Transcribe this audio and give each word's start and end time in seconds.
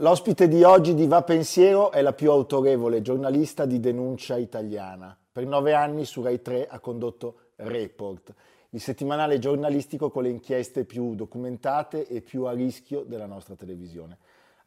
L'ospite 0.00 0.48
di 0.48 0.62
oggi 0.62 0.94
di 0.94 1.06
Va 1.06 1.20
Pensiero 1.20 1.90
è 1.90 2.00
la 2.00 2.14
più 2.14 2.30
autorevole 2.30 3.02
giornalista 3.02 3.66
di 3.66 3.80
denuncia 3.80 4.38
italiana. 4.38 5.14
Per 5.30 5.44
nove 5.44 5.74
anni 5.74 6.06
su 6.06 6.22
Rai 6.22 6.40
3 6.40 6.68
ha 6.68 6.80
condotto 6.80 7.50
Report, 7.56 8.34
il 8.70 8.80
settimanale 8.80 9.38
giornalistico 9.38 10.08
con 10.08 10.22
le 10.22 10.30
inchieste 10.30 10.86
più 10.86 11.14
documentate 11.14 12.06
e 12.06 12.22
più 12.22 12.44
a 12.44 12.52
rischio 12.52 13.02
della 13.02 13.26
nostra 13.26 13.56
televisione. 13.56 14.16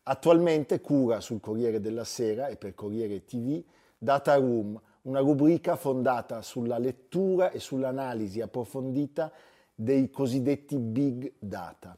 Attualmente 0.04 0.82
cura 0.82 1.20
sul 1.20 1.40
Corriere 1.40 1.80
della 1.80 2.04
Sera 2.04 2.46
e 2.46 2.56
per 2.56 2.76
Corriere 2.76 3.26
TV 3.26 3.60
Data 3.98 4.36
Room, 4.36 4.80
una 5.02 5.20
rubrica 5.22 5.76
fondata 5.76 6.44
sulla 6.44 6.78
lettura 6.78 7.50
e 7.50 7.60
sull'analisi 7.60 8.40
approfondita 8.40 9.32
dei 9.74 10.12
cosiddetti 10.12 10.78
big 10.78 11.34
data 11.40 11.98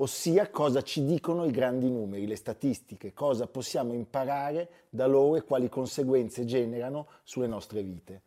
ossia 0.00 0.48
cosa 0.48 0.82
ci 0.82 1.04
dicono 1.04 1.44
i 1.44 1.50
grandi 1.50 1.90
numeri, 1.90 2.26
le 2.26 2.36
statistiche, 2.36 3.12
cosa 3.12 3.46
possiamo 3.46 3.94
imparare 3.94 4.68
da 4.90 5.06
loro 5.06 5.36
e 5.36 5.42
quali 5.42 5.68
conseguenze 5.68 6.44
generano 6.44 7.06
sulle 7.22 7.46
nostre 7.46 7.82
vite. 7.82 8.22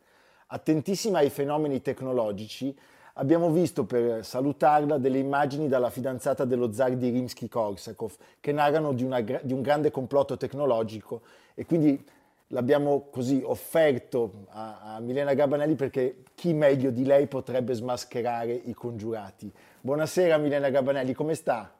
Attentissima 0.48 1.18
ai 1.18 1.30
fenomeni 1.30 1.80
tecnologici, 1.80 2.76
abbiamo 3.14 3.50
visto 3.50 3.84
per 3.84 4.24
salutarla 4.24 4.98
delle 4.98 5.18
immagini 5.18 5.68
dalla 5.68 5.90
fidanzata 5.90 6.44
dello 6.44 6.72
zar 6.72 6.94
di 6.96 7.08
Rimsky-Korsakov 7.08 8.12
che 8.40 8.52
narrano 8.52 8.92
di, 8.92 9.04
una, 9.04 9.20
di 9.20 9.52
un 9.52 9.62
grande 9.62 9.90
complotto 9.90 10.36
tecnologico 10.36 11.22
e 11.54 11.64
quindi 11.64 12.04
l'abbiamo 12.52 13.08
così 13.10 13.42
offerto 13.44 14.44
a, 14.50 14.94
a, 14.94 15.00
Milena 15.00 15.34
Gabanelli 15.34 15.74
perché 15.74 16.22
chi 16.34 16.52
meglio 16.52 16.90
di 16.90 17.04
lei 17.04 17.26
potrebbe 17.26 17.74
smascherare 17.74 18.52
i 18.52 18.74
congiurati. 18.74 19.52
Buonasera 19.80 20.36
Milena 20.38 20.70
Gabanelli, 20.70 21.12
come 21.14 21.34
sta? 21.34 21.70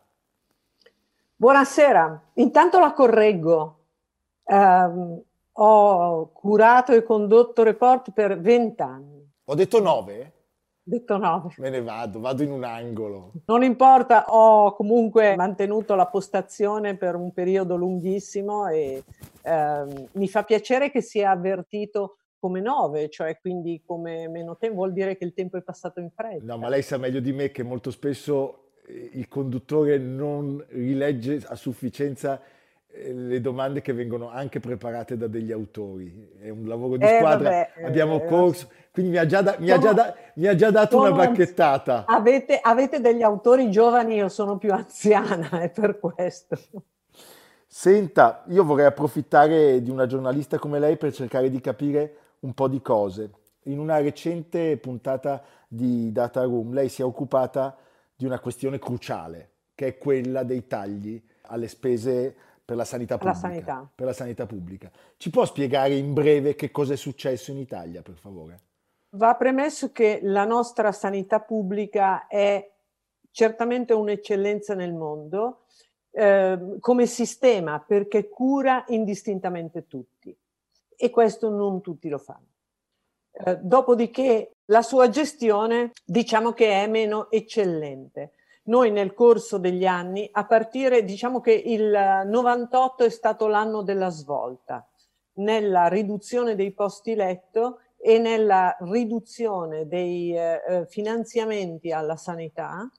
Buonasera, 1.36 2.22
intanto 2.34 2.78
la 2.78 2.92
correggo. 2.92 3.78
Eh, 4.44 4.90
ho 5.54 6.32
curato 6.32 6.92
e 6.92 7.02
condotto 7.02 7.62
report 7.62 8.12
per 8.12 8.40
vent'anni. 8.40 9.30
Ho 9.44 9.54
detto 9.54 9.80
nove? 9.80 10.32
Detto 10.84 11.16
nove. 11.16 11.54
Me 11.58 11.70
ne 11.70 11.80
vado, 11.80 12.18
vado 12.18 12.42
in 12.42 12.50
un 12.50 12.64
angolo. 12.64 13.32
Non 13.46 13.62
importa, 13.62 14.24
ho 14.28 14.74
comunque 14.74 15.36
mantenuto 15.36 15.94
la 15.94 16.06
postazione 16.06 16.96
per 16.96 17.14
un 17.14 17.32
periodo 17.32 17.76
lunghissimo 17.76 18.66
e 18.66 19.04
eh, 19.42 20.08
mi 20.12 20.28
fa 20.28 20.42
piacere 20.42 20.90
che 20.90 21.00
sia 21.00 21.30
avvertito 21.30 22.16
come 22.40 22.60
nove, 22.60 23.08
cioè 23.08 23.38
quindi 23.40 23.80
come 23.86 24.26
meno 24.26 24.56
tempo, 24.56 24.78
vuol 24.78 24.92
dire 24.92 25.16
che 25.16 25.24
il 25.24 25.32
tempo 25.32 25.56
è 25.56 25.62
passato 25.62 26.00
in 26.00 26.10
fretta. 26.10 26.44
No, 26.44 26.58
ma 26.58 26.68
lei 26.68 26.82
sa 26.82 26.96
meglio 26.96 27.20
di 27.20 27.32
me 27.32 27.52
che 27.52 27.62
molto 27.62 27.92
spesso 27.92 28.70
eh, 28.84 29.10
il 29.12 29.28
conduttore 29.28 29.98
non 29.98 30.64
rilegge 30.70 31.40
a 31.46 31.54
sufficienza 31.54 32.42
le 32.94 33.40
domande 33.40 33.80
che 33.80 33.92
vengono 33.92 34.28
anche 34.30 34.60
preparate 34.60 35.16
da 35.16 35.26
degli 35.26 35.50
autori. 35.50 36.30
È 36.38 36.48
un 36.50 36.66
lavoro 36.66 36.96
di 36.96 37.04
eh, 37.04 37.16
squadra, 37.18 37.48
vabbè, 37.48 37.84
abbiamo 37.84 38.22
eh, 38.22 38.26
corso, 38.26 38.68
quindi 38.90 39.12
mi 39.12 39.18
ha 39.18 39.26
già, 39.26 39.40
da, 39.40 39.56
mi 39.58 39.70
ha 39.70 39.78
già, 39.78 39.92
da, 39.92 40.14
mi 40.34 40.46
ha 40.46 40.54
già 40.54 40.70
dato 40.70 40.98
una 40.98 41.12
bacchettata. 41.12 42.04
Avete, 42.06 42.58
avete, 42.60 43.00
degli 43.00 43.22
autori 43.22 43.70
giovani, 43.70 44.16
io 44.16 44.28
sono 44.28 44.58
più 44.58 44.72
anziana, 44.72 45.48
è 45.60 45.70
per 45.70 45.98
questo. 45.98 46.58
Senta, 47.66 48.44
io 48.48 48.64
vorrei 48.64 48.84
approfittare 48.84 49.80
di 49.80 49.88
una 49.88 50.06
giornalista 50.06 50.58
come 50.58 50.78
lei 50.78 50.98
per 50.98 51.12
cercare 51.14 51.48
di 51.48 51.60
capire 51.60 52.16
un 52.40 52.52
po' 52.52 52.68
di 52.68 52.82
cose. 52.82 53.30
In 53.64 53.78
una 53.78 53.98
recente 54.00 54.76
puntata 54.76 55.42
di 55.66 56.12
Data 56.12 56.42
Room 56.42 56.74
lei 56.74 56.90
si 56.90 57.00
è 57.00 57.04
occupata 57.04 57.74
di 58.14 58.26
una 58.26 58.40
questione 58.40 58.78
cruciale, 58.78 59.50
che 59.74 59.86
è 59.86 59.98
quella 59.98 60.42
dei 60.42 60.66
tagli 60.66 61.22
alle 61.46 61.68
spese 61.68 62.34
per 62.64 62.76
la 62.76 62.84
sanità 62.84 63.18
pubblica. 63.18 63.38
Sanità. 63.38 63.90
Per 63.94 64.06
la 64.06 64.12
sanità 64.12 64.46
pubblica. 64.46 64.90
Ci 65.16 65.30
può 65.30 65.44
spiegare 65.44 65.94
in 65.94 66.12
breve 66.12 66.54
che 66.54 66.70
cosa 66.70 66.92
è 66.92 66.96
successo 66.96 67.50
in 67.50 67.58
Italia, 67.58 68.02
per 68.02 68.14
favore? 68.14 68.60
Va 69.10 69.34
premesso 69.34 69.92
che 69.92 70.20
la 70.22 70.44
nostra 70.44 70.92
sanità 70.92 71.40
pubblica 71.40 72.26
è 72.26 72.70
certamente 73.30 73.92
un'eccellenza 73.92 74.74
nel 74.74 74.94
mondo 74.94 75.64
eh, 76.10 76.76
come 76.80 77.06
sistema 77.06 77.80
perché 77.80 78.28
cura 78.28 78.84
indistintamente 78.88 79.86
tutti 79.86 80.34
e 80.96 81.10
questo 81.10 81.48
non 81.50 81.80
tutti 81.80 82.08
lo 82.08 82.18
fanno. 82.18 82.46
Eh, 83.32 83.56
dopodiché 83.56 84.52
la 84.66 84.82
sua 84.82 85.08
gestione 85.08 85.92
diciamo 86.04 86.52
che 86.52 86.82
è 86.82 86.86
meno 86.86 87.30
eccellente. 87.30 88.32
Noi 88.64 88.90
nel 88.90 89.12
corso 89.14 89.58
degli 89.58 89.86
anni, 89.86 90.28
a 90.30 90.46
partire, 90.46 91.04
diciamo 91.04 91.40
che 91.40 91.52
il 91.52 92.22
98 92.26 93.04
è 93.04 93.10
stato 93.10 93.46
l'anno 93.48 93.82
della 93.82 94.10
svolta 94.10 94.86
nella 95.34 95.88
riduzione 95.88 96.54
dei 96.54 96.72
posti 96.72 97.14
letto 97.14 97.80
e 97.96 98.18
nella 98.18 98.76
riduzione 98.80 99.86
dei 99.86 100.36
eh, 100.36 100.62
eh 100.66 100.86
finanziamenti 100.86 101.90
alla 101.90 102.16
sanità 102.16 102.90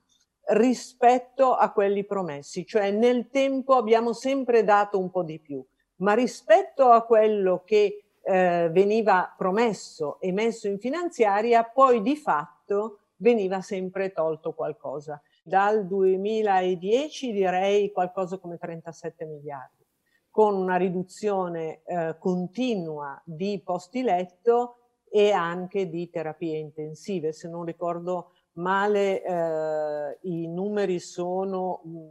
rispetto 0.46 1.54
a 1.54 1.72
quelli 1.72 2.04
promessi, 2.06 2.66
cioè 2.66 2.92
nel 2.92 3.30
tempo 3.30 3.76
abbiamo 3.76 4.14
sempre 4.14 4.64
dato 4.64 5.00
un 5.00 5.10
po' 5.10 5.24
di 5.24 5.40
più 5.40 5.64
ma 6.04 6.14
rispetto 6.14 6.90
a 6.90 7.04
quello 7.04 7.64
che 7.66 8.04
eh, 8.22 8.70
veniva 8.72 9.34
promesso 9.36 10.20
e 10.20 10.32
messo 10.32 10.68
in 10.68 10.80
finanziaria, 10.80 11.64
poi 11.64 12.02
di 12.02 12.16
fatto 12.16 13.00
veniva 13.18 13.62
sempre 13.62 14.12
tolto 14.12 14.54
qualcosa. 14.54 15.22
Dal 15.46 15.86
2010 15.86 17.34
direi 17.34 17.92
qualcosa 17.92 18.38
come 18.38 18.58
37 18.58 19.26
miliardi, 19.26 19.86
con 20.30 20.56
una 20.56 20.78
riduzione 20.78 21.82
eh, 21.84 22.16
continua 22.18 23.22
di 23.26 23.62
posti 23.62 24.04
letto 24.04 24.78
e 25.10 25.32
anche 25.32 25.90
di 25.90 26.10
terapie 26.10 26.58
intensive. 26.58 27.34
Se 27.34 27.50
non 27.50 27.66
ricordo 27.66 28.32
male, 28.54 29.22
eh, 29.22 30.18
i 30.22 30.48
numeri 30.48 31.00
sono 31.00 31.82
mh, 31.84 32.08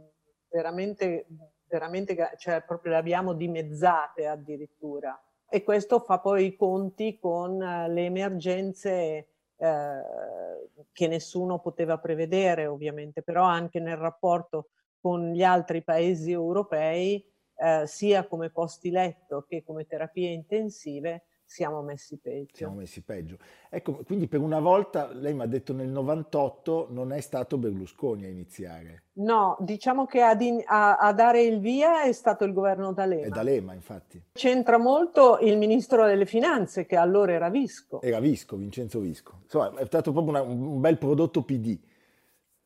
veramente 0.49 1.25
veramente, 1.73 2.15
cioè 2.37 2.61
proprio 2.61 2.91
le 2.91 2.97
abbiamo 2.99 3.33
dimezzate 3.33 4.27
addirittura. 4.27 5.19
E 5.49 5.63
questo 5.63 5.99
fa 5.99 6.19
poi 6.19 6.45
i 6.45 6.55
conti 6.55 7.17
con 7.17 7.61
eh, 7.61 7.89
le 7.89 8.05
emergenze 8.05 9.27
eh, 9.57 10.01
che 10.91 11.07
nessuno 11.07 11.59
poteva 11.59 11.97
prevedere 11.97 12.65
ovviamente, 12.65 13.21
però 13.21 13.43
anche 13.43 13.79
nel 13.79 13.97
rapporto 13.97 14.69
con 14.99 15.31
gli 15.31 15.43
altri 15.43 15.83
paesi 15.83 16.31
europei, 16.31 17.25
eh, 17.55 17.85
sia 17.85 18.27
come 18.27 18.49
posti 18.49 18.89
letto 18.89 19.43
che 19.47 19.63
come 19.63 19.85
terapie 19.85 20.31
intensive, 20.31 21.25
siamo 21.53 21.83
messi 21.83 22.17
peggio. 22.17 22.55
Siamo 22.55 22.77
messi 22.77 23.01
peggio. 23.03 23.37
Ecco, 23.69 24.01
quindi 24.05 24.27
per 24.27 24.39
una 24.39 24.59
volta, 24.59 25.13
lei 25.13 25.35
mi 25.35 25.43
ha 25.43 25.45
detto 25.45 25.71
nel 25.71 25.87
98 25.87 26.87
non 26.89 27.13
è 27.13 27.19
stato 27.19 27.59
Berlusconi 27.59 28.25
a 28.25 28.27
iniziare. 28.27 29.03
No, 29.17 29.55
diciamo 29.59 30.07
che 30.07 30.21
a, 30.21 30.35
a, 30.65 30.95
a 30.97 31.13
dare 31.13 31.43
il 31.43 31.59
via 31.59 32.01
è 32.01 32.11
stato 32.11 32.43
il 32.43 32.53
governo 32.53 32.91
D'Alema. 32.91 33.27
È 33.27 33.29
D'Alema, 33.29 33.73
infatti. 33.73 34.19
C'entra 34.31 34.79
molto 34.79 35.37
il 35.41 35.59
ministro 35.59 36.07
delle 36.07 36.25
finanze, 36.25 36.87
che 36.87 36.95
allora 36.95 37.33
era 37.33 37.49
Visco. 37.49 38.01
Era 38.01 38.19
Visco, 38.19 38.55
Vincenzo 38.55 38.99
Visco. 38.99 39.41
Insomma, 39.43 39.75
è 39.75 39.85
stato 39.85 40.11
proprio 40.11 40.33
una, 40.33 40.41
un 40.41 40.81
bel 40.81 40.97
prodotto 40.97 41.43
PD. 41.43 41.77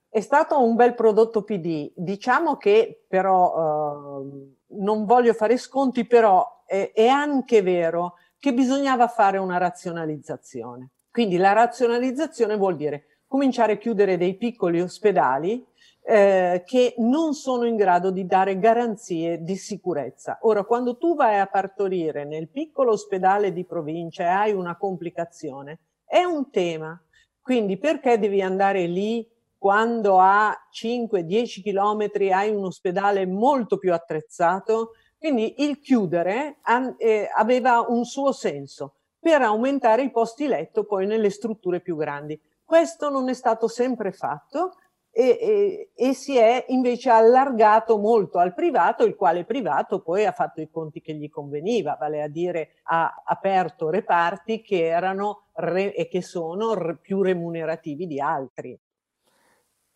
È 0.07 0.22
stato 0.22 0.63
un 0.63 0.75
bel 0.75 0.95
prodotto 0.95 1.44
PD. 1.44 1.92
Diciamo 1.94 2.56
che 2.56 3.04
però, 3.06 4.22
uh, 4.22 4.56
non 4.80 5.04
voglio 5.04 5.34
fare 5.34 5.57
sconti, 5.57 6.06
però 6.06 6.63
è, 6.66 6.92
è 6.94 7.07
anche 7.07 7.62
vero 7.62 8.16
che 8.39 8.54
bisognava 8.54 9.07
fare 9.07 9.38
una 9.38 9.57
razionalizzazione. 9.57 10.89
Quindi 11.12 11.38
la 11.38 11.54
razionalizzazione 11.54 12.56
vuol 12.57 12.75
dire 12.75 13.24
cominciare 13.28 13.74
a 13.74 13.78
chiudere 13.78 14.18
dei 14.18 14.36
piccoli 14.36 14.81
ospedali 14.81 15.66
eh, 16.10 16.63
che 16.66 16.95
non 17.00 17.34
sono 17.34 17.66
in 17.66 17.75
grado 17.75 18.12
di 18.12 18.25
dare 18.25 18.60
garanzie 18.60 19.44
di 19.44 19.57
sicurezza. 19.57 20.39
Ora, 20.44 20.63
quando 20.63 20.98
tu 20.98 21.16
vai 21.16 21.39
a 21.39 21.48
partorire 21.48 22.24
nel 22.24 22.48
piccolo 22.48 22.92
ospedale 22.92 23.51
di 23.51 23.66
provincia 23.66 24.24
e 24.24 24.28
hai 24.28 24.54
una 24.54 24.78
complicazione, 24.78 25.80
è 26.06 26.24
un 26.24 26.50
tema. 26.50 27.00
Quindi 27.42 27.78
perché 27.78 28.19
devi 28.19 28.42
andare 28.42 28.86
lì 28.86 29.28
quando 29.57 30.19
a 30.19 30.56
5-10 30.72 31.62
chilometri 31.62 32.31
hai 32.31 32.51
un 32.51 32.66
ospedale 32.66 33.25
molto 33.25 33.78
più 33.78 33.94
attrezzato? 33.94 34.92
Quindi 35.17 35.63
il 35.63 35.79
chiudere 35.79 36.57
eh, 36.97 37.29
aveva 37.35 37.85
un 37.87 38.05
suo 38.05 38.31
senso 38.31 38.95
per 39.19 39.41
aumentare 39.41 40.03
i 40.03 40.11
posti 40.11 40.47
letto 40.47 40.85
poi 40.85 41.05
nelle 41.05 41.29
strutture 41.29 41.81
più 41.81 41.95
grandi. 41.95 42.39
Questo 42.63 43.09
non 43.09 43.29
è 43.29 43.33
stato 43.33 43.67
sempre 43.67 44.11
fatto 44.11 44.75
e, 45.09 45.29
e, 45.41 45.91
e, 45.95 46.13
si 46.13 46.37
è 46.37 46.65
invece 46.67 47.09
allargato 47.09 47.97
molto 47.97 48.37
al 48.37 48.53
privato, 48.53 49.03
il 49.03 49.15
quale 49.15 49.45
privato 49.45 50.01
poi 50.01 50.25
ha 50.25 50.31
fatto 50.31 50.61
i 50.61 50.69
conti 50.69 51.01
che 51.01 51.15
gli 51.15 51.27
conveniva, 51.27 51.97
vale 51.99 52.21
a 52.21 52.27
dire 52.27 52.75
ha 52.83 53.23
aperto 53.25 53.89
reparti 53.89 54.61
che 54.61 54.85
erano 54.85 55.47
re, 55.53 55.95
e 55.95 56.07
che 56.07 56.21
sono 56.21 56.75
re, 56.75 56.97
più 56.97 57.23
remunerativi 57.23 58.05
di 58.05 58.19
altri. 58.19 58.79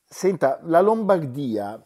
Senta, 0.04 0.60
la 0.64 0.82
Lombardia 0.82 1.80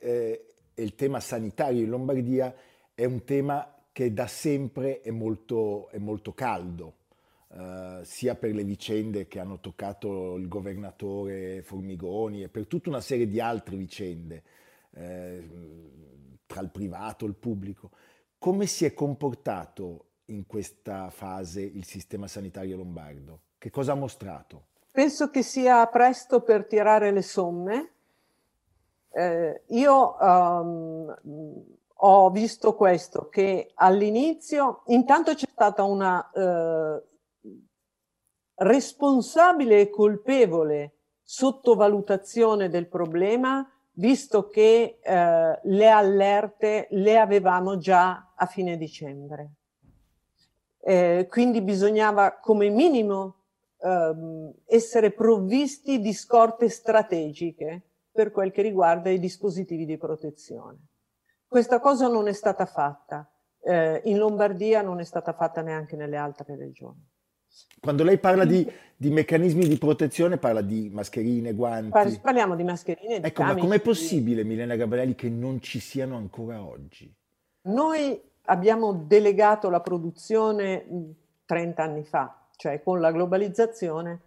eh, 0.00 0.48
il 0.82 0.94
tema 0.94 1.20
sanitario 1.20 1.82
in 1.82 1.90
Lombardia 1.90 2.54
è 2.98 3.04
un 3.04 3.22
tema 3.22 3.76
che 3.92 4.12
da 4.12 4.26
sempre 4.26 5.02
è 5.02 5.12
molto, 5.12 5.88
è 5.90 5.98
molto 5.98 6.34
caldo, 6.34 6.94
eh, 7.50 8.00
sia 8.02 8.34
per 8.34 8.52
le 8.52 8.64
vicende 8.64 9.28
che 9.28 9.38
hanno 9.38 9.60
toccato 9.60 10.34
il 10.34 10.48
governatore 10.48 11.62
Formigoni 11.62 12.42
e 12.42 12.48
per 12.48 12.66
tutta 12.66 12.88
una 12.88 13.00
serie 13.00 13.28
di 13.28 13.38
altre 13.38 13.76
vicende 13.76 14.42
eh, 14.94 15.48
tra 16.44 16.60
il 16.60 16.70
privato 16.70 17.24
e 17.24 17.28
il 17.28 17.36
pubblico. 17.36 17.92
Come 18.36 18.66
si 18.66 18.84
è 18.84 18.92
comportato 18.94 20.06
in 20.24 20.44
questa 20.48 21.08
fase 21.10 21.60
il 21.60 21.84
sistema 21.84 22.26
sanitario 22.26 22.76
lombardo? 22.76 23.42
Che 23.58 23.70
cosa 23.70 23.92
ha 23.92 23.94
mostrato? 23.94 24.64
Penso 24.90 25.30
che 25.30 25.44
sia 25.44 25.86
presto 25.86 26.40
per 26.40 26.66
tirare 26.66 27.12
le 27.12 27.22
somme. 27.22 27.90
Eh, 29.10 29.62
io 29.68 30.16
um, 30.18 31.76
ho 32.00 32.30
visto 32.30 32.74
questo, 32.74 33.28
che 33.28 33.72
all'inizio, 33.74 34.82
intanto 34.86 35.34
c'è 35.34 35.48
stata 35.50 35.82
una 35.82 36.30
eh, 36.30 37.02
responsabile 38.54 39.80
e 39.80 39.90
colpevole 39.90 40.92
sottovalutazione 41.22 42.68
del 42.68 42.88
problema, 42.88 43.68
visto 43.92 44.48
che 44.48 44.98
eh, 45.02 45.60
le 45.62 45.88
allerte 45.88 46.86
le 46.90 47.18
avevamo 47.18 47.78
già 47.78 48.32
a 48.34 48.46
fine 48.46 48.76
dicembre. 48.76 49.50
Eh, 50.80 51.26
quindi 51.28 51.60
bisognava 51.60 52.38
come 52.38 52.68
minimo 52.68 53.38
ehm, 53.80 54.52
essere 54.66 55.10
provvisti 55.10 56.00
di 56.00 56.12
scorte 56.12 56.68
strategiche 56.68 57.82
per 58.12 58.30
quel 58.30 58.52
che 58.52 58.62
riguarda 58.62 59.10
i 59.10 59.18
dispositivi 59.18 59.84
di 59.84 59.98
protezione. 59.98 60.78
Questa 61.48 61.80
cosa 61.80 62.08
non 62.08 62.28
è 62.28 62.34
stata 62.34 62.66
fatta. 62.66 63.26
Eh, 63.60 64.02
in 64.04 64.18
Lombardia 64.18 64.82
non 64.82 65.00
è 65.00 65.04
stata 65.04 65.32
fatta 65.32 65.62
neanche 65.62 65.96
nelle 65.96 66.16
altre 66.16 66.56
regioni. 66.56 67.02
Quando 67.80 68.04
lei 68.04 68.18
parla 68.18 68.44
di, 68.44 68.70
di, 68.94 69.10
meccanismi 69.10 69.66
di 69.66 69.78
protezione, 69.78 70.36
parla 70.36 70.60
di 70.60 70.90
mascherine, 70.90 71.54
guanti. 71.54 72.18
Parliamo 72.20 72.54
di 72.54 72.64
mascherine. 72.64 73.20
Di 73.20 73.26
ecco, 73.26 73.42
ma 73.44 73.56
com'è 73.56 73.80
possibile, 73.80 74.44
Milena 74.44 74.76
Gabrielli, 74.76 75.14
che 75.14 75.30
non 75.30 75.60
ci 75.62 75.80
siano 75.80 76.16
ancora 76.16 76.62
oggi? 76.62 77.12
Noi 77.62 78.20
abbiamo 78.42 78.92
delegato 78.92 79.70
la 79.70 79.80
produzione 79.80 81.14
30 81.46 81.82
anni 81.82 82.04
fa, 82.04 82.46
cioè 82.56 82.82
con 82.82 83.00
la 83.00 83.10
globalizzazione, 83.10 84.20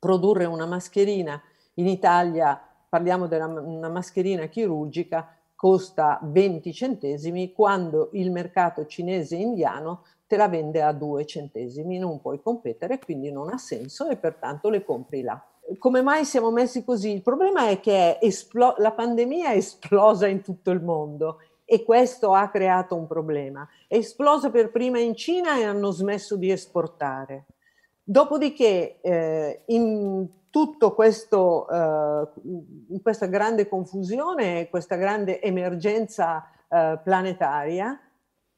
produrre 0.00 0.44
una 0.46 0.66
mascherina 0.66 1.40
in 1.74 1.86
Italia, 1.86 2.60
parliamo 2.88 3.26
di 3.26 3.36
una 3.36 3.88
mascherina 3.88 4.46
chirurgica, 4.46 5.36
costa 5.64 6.20
20 6.22 6.74
centesimi 6.74 7.54
quando 7.54 8.10
il 8.12 8.30
mercato 8.30 8.84
cinese 8.84 9.36
indiano 9.36 10.02
te 10.26 10.36
la 10.36 10.46
vende 10.46 10.82
a 10.82 10.92
2 10.92 11.24
centesimi, 11.24 11.96
non 11.96 12.20
puoi 12.20 12.38
competere, 12.42 12.98
quindi 12.98 13.32
non 13.32 13.48
ha 13.48 13.56
senso 13.56 14.10
e 14.10 14.16
pertanto 14.18 14.68
le 14.68 14.84
compri 14.84 15.22
là. 15.22 15.42
Come 15.78 16.02
mai 16.02 16.26
siamo 16.26 16.50
messi 16.50 16.84
così? 16.84 17.12
Il 17.12 17.22
problema 17.22 17.68
è 17.68 17.80
che 17.80 18.18
esplo- 18.20 18.74
la 18.76 18.92
pandemia 18.92 19.52
è 19.52 19.56
esplosa 19.56 20.26
in 20.26 20.42
tutto 20.42 20.70
il 20.70 20.82
mondo 20.82 21.38
e 21.64 21.82
questo 21.82 22.34
ha 22.34 22.50
creato 22.50 22.94
un 22.94 23.06
problema. 23.06 23.66
È 23.88 23.96
esplosa 23.96 24.50
per 24.50 24.70
prima 24.70 24.98
in 24.98 25.16
Cina 25.16 25.58
e 25.58 25.64
hanno 25.64 25.92
smesso 25.92 26.36
di 26.36 26.50
esportare. 26.50 27.46
Dopodiché 28.02 29.00
eh, 29.00 29.62
in 29.68 30.28
tutto 30.54 30.94
questo, 30.94 31.66
in 32.44 33.02
questa 33.02 33.26
grande 33.26 33.66
confusione, 33.66 34.68
questa 34.70 34.94
grande 34.94 35.42
emergenza 35.42 36.48
eh, 36.68 37.00
planetaria, 37.02 37.98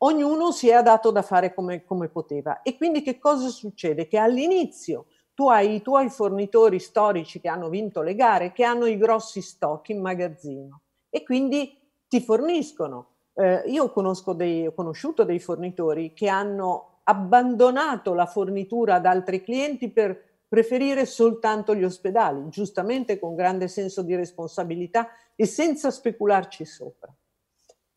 ognuno 0.02 0.50
si 0.50 0.68
è 0.68 0.82
dato 0.82 1.10
da 1.10 1.22
fare 1.22 1.54
come, 1.54 1.86
come 1.86 2.08
poteva. 2.08 2.60
E 2.60 2.76
quindi 2.76 3.00
che 3.00 3.18
cosa 3.18 3.48
succede? 3.48 4.08
Che 4.08 4.18
all'inizio 4.18 5.06
tu 5.32 5.48
hai 5.48 5.76
i 5.76 5.80
tuoi 5.80 6.10
fornitori 6.10 6.80
storici 6.80 7.40
che 7.40 7.48
hanno 7.48 7.70
vinto 7.70 8.02
le 8.02 8.14
gare, 8.14 8.52
che 8.52 8.64
hanno 8.64 8.84
i 8.84 8.98
grossi 8.98 9.40
stock 9.40 9.88
in 9.88 10.02
magazzino 10.02 10.82
e 11.08 11.22
quindi 11.22 11.78
ti 12.08 12.20
forniscono. 12.20 13.12
Eh, 13.32 13.62
io 13.68 13.90
dei, 14.34 14.66
ho 14.66 14.74
conosciuto 14.74 15.24
dei 15.24 15.38
fornitori 15.38 16.12
che 16.12 16.28
hanno 16.28 16.98
abbandonato 17.04 18.12
la 18.12 18.26
fornitura 18.26 18.96
ad 18.96 19.06
altri 19.06 19.42
clienti 19.42 19.88
per 19.88 20.25
preferire 20.48 21.06
soltanto 21.06 21.74
gli 21.74 21.84
ospedali, 21.84 22.48
giustamente 22.48 23.18
con 23.18 23.34
grande 23.34 23.68
senso 23.68 24.02
di 24.02 24.14
responsabilità 24.14 25.08
e 25.34 25.46
senza 25.46 25.90
specularci 25.90 26.64
sopra. 26.64 27.12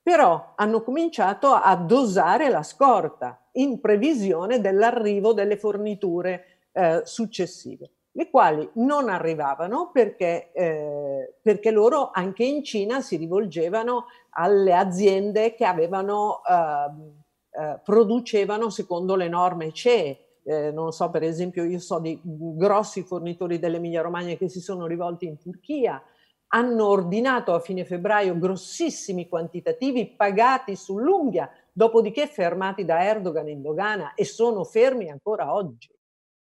Però 0.02 0.54
hanno 0.56 0.82
cominciato 0.82 1.54
a 1.54 1.76
dosare 1.76 2.50
la 2.50 2.64
scorta 2.64 3.40
in 3.54 3.80
previsione 3.80 4.60
dell'arrivo 4.60 5.34
delle 5.34 5.58
forniture 5.58 6.68
eh, 6.72 7.02
successive, 7.04 7.92
le 8.12 8.30
quali 8.30 8.68
non 8.76 9.10
arrivavano 9.10 9.92
perché, 9.92 10.52
eh, 10.52 11.36
perché, 11.42 11.72
loro 11.72 12.10
anche 12.12 12.44
in 12.44 12.64
Cina 12.64 13.02
si 13.02 13.18
rivolgevano 13.18 14.06
alle 14.32 14.74
aziende 14.74 15.54
che 15.54 15.66
avevano, 15.66 16.42
eh, 16.44 17.62
eh 17.62 17.80
producevano 17.84 18.70
secondo 18.70 19.16
le 19.16 19.28
norme 19.28 19.72
CE, 19.72 20.29
eh, 20.50 20.72
non 20.72 20.92
so, 20.92 21.12
per 21.12 21.22
esempio 21.22 21.64
io 21.64 21.78
so 21.78 22.00
di 22.00 22.20
grossi 22.24 23.04
fornitori 23.04 23.60
dell'Emilia 23.60 24.02
Romagna 24.02 24.34
che 24.34 24.50
si 24.50 24.62
sono 24.62 24.88
rivolti 24.88 25.28
in 25.28 25.38
Turchia, 25.38 26.02
hanno 26.48 26.88
ordinato 26.88 27.54
a 27.54 27.60
fine 27.60 27.86
febbraio 27.86 28.36
grossissimi 28.36 29.30
quantitativi 29.30 30.08
pagati 30.08 30.76
sull'unghia, 30.76 31.48
dopodiché 31.72 32.26
fermati 32.26 32.84
da 32.84 33.04
Erdogan 33.04 33.48
in 33.48 33.62
dogana 33.62 34.16
e 34.16 34.26
sono 34.26 34.64
fermi 34.64 35.12
ancora 35.12 35.54
oggi 35.54 35.96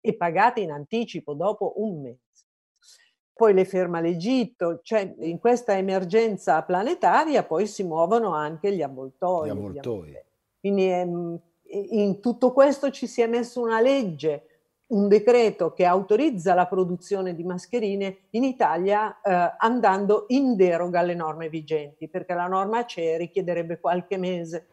e 0.00 0.16
pagati 0.16 0.62
in 0.62 0.72
anticipo 0.72 1.34
dopo 1.34 1.74
un 1.76 2.00
mese. 2.00 2.18
Poi 3.32 3.54
le 3.54 3.64
ferma 3.64 4.00
l'Egitto, 4.00 4.80
cioè 4.82 5.14
in 5.20 5.38
questa 5.38 5.76
emergenza 5.76 6.60
planetaria 6.64 7.44
poi 7.44 7.68
si 7.68 7.84
muovono 7.84 8.34
anche 8.34 8.74
gli 8.74 8.82
avvoltoi. 8.82 9.46
Gli 9.46 9.50
avvoltoi. 9.52 10.18
Quindi 10.58 10.86
è, 10.86 11.00
ehm, 11.00 11.40
in 11.72 12.20
tutto 12.20 12.52
questo 12.52 12.90
ci 12.90 13.06
si 13.06 13.22
è 13.22 13.26
messo 13.26 13.60
una 13.60 13.80
legge, 13.80 14.46
un 14.88 15.08
decreto 15.08 15.72
che 15.72 15.84
autorizza 15.84 16.54
la 16.54 16.66
produzione 16.66 17.34
di 17.34 17.44
mascherine 17.44 18.24
in 18.30 18.44
Italia 18.44 19.20
eh, 19.22 19.54
andando 19.58 20.26
in 20.28 20.54
deroga 20.54 21.00
alle 21.00 21.14
norme 21.14 21.48
vigenti, 21.48 22.08
perché 22.08 22.34
la 22.34 22.46
norma 22.46 22.84
CE 22.84 23.16
richiederebbe 23.16 23.80
qualche 23.80 24.18
mese. 24.18 24.66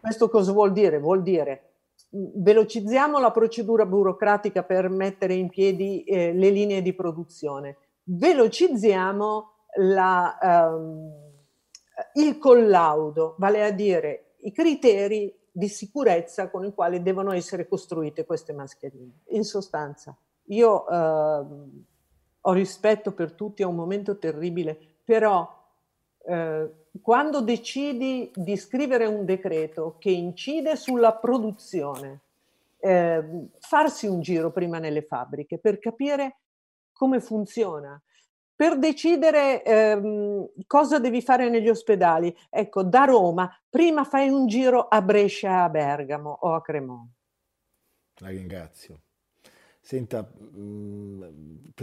Questo 0.00 0.28
cosa 0.30 0.52
vuol 0.52 0.72
dire? 0.72 0.98
Vuol 0.98 1.22
dire 1.22 1.62
velocizziamo 2.10 3.18
la 3.18 3.30
procedura 3.30 3.84
burocratica 3.84 4.62
per 4.62 4.88
mettere 4.88 5.34
in 5.34 5.48
piedi 5.48 6.04
eh, 6.04 6.32
le 6.32 6.50
linee 6.50 6.80
di 6.80 6.94
produzione, 6.94 7.76
velocizziamo 8.04 9.52
la, 9.80 10.38
ehm, 10.40 11.12
il 12.14 12.38
collaudo, 12.38 13.34
vale 13.38 13.64
a 13.64 13.70
dire 13.70 14.34
i 14.40 14.52
criteri 14.52 15.34
di 15.58 15.68
sicurezza 15.68 16.50
con 16.50 16.64
i 16.64 16.72
quali 16.72 17.02
devono 17.02 17.32
essere 17.32 17.66
costruite 17.66 18.24
queste 18.24 18.52
mascherine. 18.52 19.22
In 19.30 19.42
sostanza, 19.42 20.16
io 20.50 20.88
eh, 20.88 21.46
ho 22.40 22.52
rispetto 22.52 23.10
per 23.10 23.32
tutti, 23.32 23.62
è 23.62 23.66
un 23.66 23.74
momento 23.74 24.18
terribile, 24.18 24.78
però 25.02 25.52
eh, 26.24 26.70
quando 27.02 27.40
decidi 27.40 28.30
di 28.32 28.56
scrivere 28.56 29.06
un 29.06 29.24
decreto 29.24 29.96
che 29.98 30.10
incide 30.10 30.76
sulla 30.76 31.14
produzione, 31.14 32.20
eh, 32.78 33.48
farsi 33.58 34.06
un 34.06 34.20
giro 34.20 34.52
prima 34.52 34.78
nelle 34.78 35.02
fabbriche 35.02 35.58
per 35.58 35.80
capire 35.80 36.36
come 36.92 37.18
funziona. 37.18 38.00
Per 38.58 38.76
decidere 38.76 39.62
ehm, 39.62 40.48
cosa 40.66 40.98
devi 40.98 41.22
fare 41.22 41.48
negli 41.48 41.68
ospedali. 41.68 42.36
Ecco, 42.50 42.82
da 42.82 43.04
Roma, 43.04 43.48
prima 43.70 44.02
fai 44.02 44.30
un 44.30 44.48
giro 44.48 44.88
a 44.88 45.00
Brescia, 45.00 45.62
a 45.62 45.68
Bergamo 45.68 46.36
o 46.40 46.54
a 46.54 46.60
Cremona. 46.60 47.08
La 48.16 48.30
ringrazio. 48.30 49.02
Senta, 49.80 50.22
mh, 50.22 50.60
mm, 50.60 51.22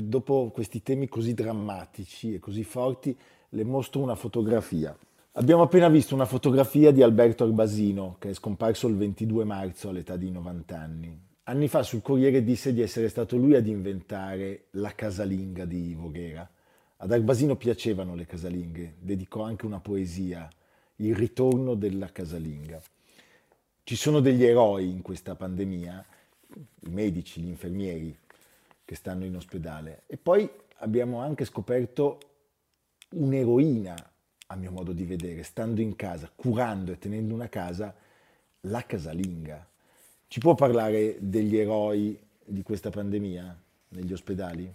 dopo 0.02 0.52
questi 0.54 0.84
temi 0.84 1.08
così 1.08 1.34
drammatici 1.34 2.34
e 2.34 2.40
così 2.40 2.66
forti, 2.66 3.18
le 3.48 3.64
mostro 3.64 4.02
una 4.02 4.16
fotografia. 4.16 4.94
Abbiamo 5.32 5.62
appena 5.62 5.88
visto 5.88 6.14
una 6.14 6.26
fotografia 6.26 6.92
di 6.92 7.02
Alberto 7.02 7.46
Arbasino, 7.46 8.18
che 8.20 8.32
è 8.32 8.34
scomparso 8.34 8.90
il 8.90 8.98
22 8.98 9.46
marzo 9.46 9.88
all'età 9.88 10.18
di 10.18 10.30
90 10.30 10.78
anni. 10.78 11.20
Anni 11.44 11.70
fa 11.70 11.84
sul 11.84 12.02
Corriere 12.02 12.44
disse 12.44 12.74
di 12.74 12.82
essere 12.82 13.08
stato 13.08 13.38
lui 13.38 13.56
ad 13.56 13.66
inventare 13.66 14.66
la 14.72 14.94
casalinga 14.94 15.64
di 15.64 15.96
Voghera. 15.96 16.50
Ad 16.98 17.12
Arbasino 17.12 17.58
piacevano 17.58 18.16
le 18.16 18.26
casalinghe, 18.26 18.96
dedicò 19.00 19.44
anche 19.44 19.66
una 19.66 19.80
poesia, 19.80 20.50
Il 20.98 21.14
ritorno 21.14 21.76
della 21.76 22.10
casalinga. 22.10 22.82
Ci 23.84 23.96
sono 23.98 24.22
degli 24.22 24.46
eroi 24.46 24.90
in 24.90 25.02
questa 25.02 25.36
pandemia, 25.36 26.06
i 26.84 26.90
medici, 26.90 27.42
gli 27.42 27.50
infermieri 27.50 28.18
che 28.86 28.96
stanno 28.96 29.26
in 29.26 29.36
ospedale. 29.36 30.04
E 30.08 30.16
poi 30.16 30.50
abbiamo 30.78 31.20
anche 31.20 31.44
scoperto 31.44 32.20
un'eroina, 33.10 33.94
a 34.48 34.56
mio 34.56 34.72
modo 34.72 34.94
di 34.94 35.04
vedere, 35.04 35.44
stando 35.44 35.82
in 35.82 35.98
casa, 35.98 36.32
curando 36.34 36.94
e 36.94 36.98
tenendo 36.98 37.34
una 37.34 37.50
casa, 37.50 37.94
la 38.62 38.86
casalinga. 38.86 39.68
Ci 40.28 40.40
può 40.40 40.56
parlare 40.56 41.18
degli 41.20 41.58
eroi 41.58 42.18
di 42.42 42.64
questa 42.64 42.90
pandemia 42.90 43.62
negli 43.90 44.14
ospedali? 44.14 44.74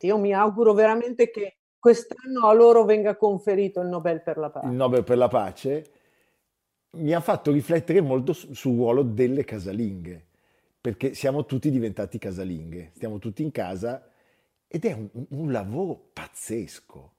Io 0.00 0.18
mi 0.18 0.34
auguro 0.34 0.74
veramente 0.74 1.30
che 1.30 1.54
quest'anno 1.82 2.46
a 2.46 2.52
loro 2.52 2.84
venga 2.84 3.16
conferito 3.16 3.80
il 3.80 3.88
Nobel 3.88 4.22
per 4.22 4.38
la 4.38 4.50
pace. 4.50 4.68
Il 4.68 4.72
Nobel 4.72 5.02
per 5.02 5.16
la 5.16 5.26
pace 5.26 5.90
mi 6.90 7.12
ha 7.12 7.18
fatto 7.18 7.50
riflettere 7.50 8.00
molto 8.00 8.32
sul 8.32 8.76
ruolo 8.76 9.02
delle 9.02 9.42
casalinghe, 9.42 10.24
perché 10.80 11.12
siamo 11.14 11.44
tutti 11.44 11.72
diventati 11.72 12.18
casalinghe, 12.18 12.92
stiamo 12.94 13.18
tutti 13.18 13.42
in 13.42 13.50
casa 13.50 14.08
ed 14.68 14.84
è 14.84 14.92
un, 14.92 15.08
un 15.30 15.50
lavoro 15.50 16.10
pazzesco. 16.12 17.12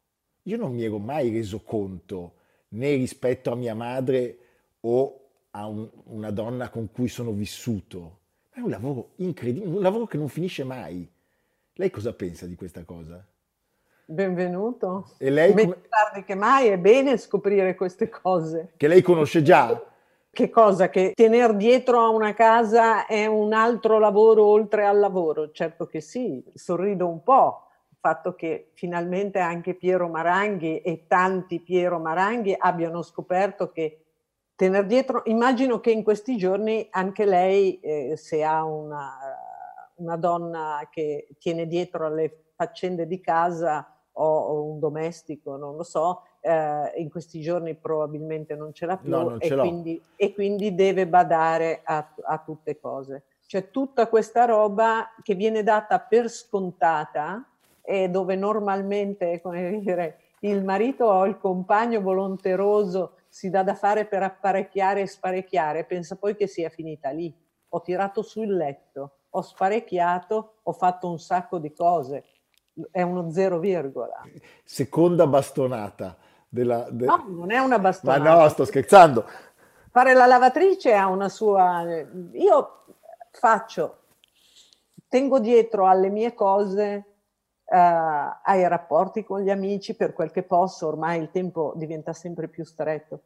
Io 0.43 0.55
non 0.55 0.73
mi 0.73 0.85
ero 0.85 0.97
mai 0.97 1.29
reso 1.29 1.59
conto, 1.59 2.35
né 2.69 2.95
rispetto 2.95 3.51
a 3.51 3.57
mia 3.57 3.75
madre 3.75 4.37
o 4.79 5.27
a 5.51 5.67
un, 5.67 5.89
una 6.05 6.31
donna 6.31 6.69
con 6.69 6.89
cui 6.89 7.09
sono 7.09 7.33
vissuto. 7.33 8.19
È 8.49 8.61
un 8.61 8.69
lavoro 8.69 9.09
incredibile, 9.17 9.75
un 9.75 9.81
lavoro 9.81 10.05
che 10.05 10.15
non 10.15 10.29
finisce 10.29 10.63
mai. 10.63 11.05
Lei 11.73 11.89
cosa 11.89 12.13
pensa 12.13 12.45
di 12.45 12.55
questa 12.55 12.85
cosa? 12.85 13.27
Benvenuto. 14.05 15.11
E 15.17 15.29
lei 15.29 15.53
Meglio 15.53 15.75
come... 15.75 15.87
tardi 15.87 16.23
che 16.25 16.35
mai, 16.35 16.67
è 16.67 16.77
bene 16.77 17.17
scoprire 17.17 17.73
queste 17.75 18.09
cose. 18.09 18.73
Che 18.75 18.87
lei 18.87 19.01
conosce 19.01 19.41
già? 19.41 19.81
Che 20.29 20.49
cosa? 20.49 20.89
Che 20.89 21.13
tenere 21.15 21.55
dietro 21.55 22.01
a 22.01 22.09
una 22.09 22.33
casa 22.33 23.05
è 23.05 23.25
un 23.27 23.53
altro 23.53 23.99
lavoro 23.99 24.43
oltre 24.43 24.85
al 24.85 24.99
lavoro? 24.99 25.51
Certo 25.51 25.85
che 25.85 26.01
sì, 26.01 26.43
sorrido 26.53 27.07
un 27.07 27.23
po'. 27.23 27.67
Il 27.89 27.97
fatto 28.01 28.35
che 28.35 28.71
finalmente 28.73 29.39
anche 29.39 29.73
Piero 29.73 30.09
Maranghi 30.09 30.81
e 30.81 31.05
tanti 31.07 31.61
Piero 31.61 31.99
Maranghi 31.99 32.53
abbiano 32.57 33.03
scoperto 33.03 33.71
che 33.71 34.03
tenere 34.55 34.85
dietro, 34.85 35.21
immagino 35.25 35.79
che 35.79 35.91
in 35.91 36.03
questi 36.03 36.35
giorni 36.35 36.85
anche 36.91 37.23
lei, 37.23 37.79
eh, 37.79 38.17
se 38.17 38.43
ha 38.43 38.65
una, 38.65 39.17
una 39.95 40.17
donna 40.17 40.89
che 40.91 41.29
tiene 41.39 41.67
dietro 41.67 42.07
alle 42.07 42.39
faccende 42.55 43.07
di 43.07 43.19
casa, 43.21 43.92
o, 44.13 44.63
un 44.63 44.79
domestico, 44.79 45.55
non 45.57 45.75
lo 45.75 45.83
so, 45.83 46.23
eh, 46.41 46.91
in 46.97 47.09
questi 47.09 47.41
giorni 47.41 47.75
probabilmente 47.75 48.55
non 48.55 48.73
ce 48.73 48.85
l'ha 48.85 48.97
più 48.97 49.09
no, 49.09 49.39
e, 49.39 49.55
quindi, 49.55 50.01
e, 50.15 50.33
quindi, 50.33 50.75
deve 50.75 51.07
badare 51.07 51.81
a, 51.83 52.13
a 52.23 52.37
tutte 52.39 52.79
cose. 52.79 53.23
C'è 53.45 53.69
tutta 53.69 54.07
questa 54.07 54.45
roba 54.45 55.13
che 55.21 55.35
viene 55.35 55.63
data 55.63 55.99
per 55.99 56.29
scontata 56.29 57.47
e 57.81 58.09
dove 58.09 58.35
normalmente, 58.35 59.41
come 59.41 59.79
dire, 59.79 60.19
il 60.39 60.63
marito 60.63 61.05
o 61.05 61.25
il 61.25 61.37
compagno 61.37 62.01
volonteroso 62.01 63.17
si 63.27 63.49
dà 63.49 63.63
da 63.63 63.75
fare 63.75 64.05
per 64.05 64.23
apparecchiare 64.23 65.01
e 65.01 65.07
sparecchiare, 65.07 65.85
pensa 65.85 66.15
poi 66.15 66.35
che 66.35 66.47
sia 66.47 66.69
finita 66.69 67.09
lì. 67.09 67.33
Ho 67.69 67.81
tirato 67.81 68.21
sul 68.21 68.55
letto, 68.55 69.11
ho 69.29 69.41
sparecchiato, 69.41 70.55
ho 70.61 70.71
fatto 70.73 71.09
un 71.09 71.17
sacco 71.17 71.57
di 71.57 71.73
cose 71.73 72.23
è 72.91 73.01
uno 73.01 73.31
zero 73.31 73.59
virgola. 73.59 74.21
Seconda 74.63 75.27
bastonata. 75.27 76.17
Della, 76.47 76.87
de... 76.89 77.05
No, 77.05 77.25
non 77.27 77.51
è 77.51 77.57
una 77.59 77.79
bastonata. 77.79 78.21
Ma 78.21 78.41
no, 78.41 78.49
sto 78.49 78.65
scherzando. 78.65 79.25
Fare 79.89 80.13
la 80.13 80.25
lavatrice 80.25 80.93
ha 80.93 81.07
una 81.07 81.29
sua... 81.29 81.83
Io 82.33 82.83
faccio, 83.31 83.97
tengo 85.07 85.39
dietro 85.39 85.87
alle 85.87 86.09
mie 86.09 86.33
cose, 86.33 87.05
uh, 87.65 87.75
ai 87.75 88.67
rapporti 88.67 89.23
con 89.23 89.41
gli 89.41 89.49
amici 89.49 89.95
per 89.95 90.13
quel 90.13 90.31
che 90.31 90.43
posso, 90.43 90.87
ormai 90.87 91.19
il 91.19 91.31
tempo 91.31 91.73
diventa 91.75 92.13
sempre 92.13 92.47
più 92.47 92.63
stretto 92.63 93.21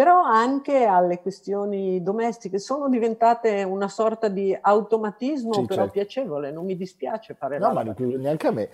però 0.00 0.22
anche 0.22 0.84
alle 0.84 1.20
questioni 1.20 2.02
domestiche 2.02 2.58
sono 2.58 2.88
diventate 2.88 3.64
una 3.64 3.86
sorta 3.86 4.28
di 4.28 4.56
automatismo 4.58 5.52
sì, 5.52 5.66
però 5.66 5.82
certo. 5.82 5.92
piacevole, 5.92 6.50
non 6.50 6.64
mi 6.64 6.74
dispiace 6.74 7.34
fare 7.34 7.58
no, 7.58 7.74
ma 7.74 7.82
neanche 7.82 8.46
a 8.46 8.50
me. 8.50 8.70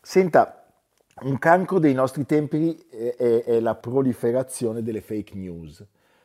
Senta, 0.00 0.64
un 1.24 1.38
cancro 1.38 1.78
dei 1.78 1.92
nostri 1.92 2.24
tempi 2.24 2.74
è, 2.88 3.16
è, 3.18 3.44
è 3.44 3.60
la 3.60 3.74
proliferazione 3.74 4.82
delle 4.82 5.02
fake 5.02 5.36
news. 5.36 5.84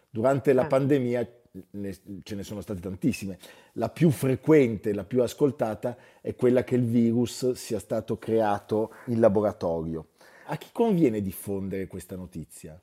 Durante 0.09 0.53
la 0.53 0.63
eh. 0.63 0.67
pandemia 0.67 1.27
ne, 1.71 1.97
ce 2.23 2.35
ne 2.35 2.43
sono 2.43 2.61
state 2.61 2.79
tantissime. 2.79 3.37
La 3.73 3.89
più 3.89 4.11
frequente, 4.11 4.93
la 4.93 5.03
più 5.03 5.23
ascoltata 5.23 5.97
è 6.21 6.35
quella 6.35 6.63
che 6.63 6.75
il 6.75 6.85
virus 6.85 7.51
sia 7.51 7.79
stato 7.79 8.17
creato 8.17 8.93
in 9.07 9.19
laboratorio. 9.19 10.11
A 10.45 10.55
chi 10.55 10.69
conviene 10.71 11.19
diffondere 11.19 11.87
questa 11.87 12.15
notizia? 12.15 12.79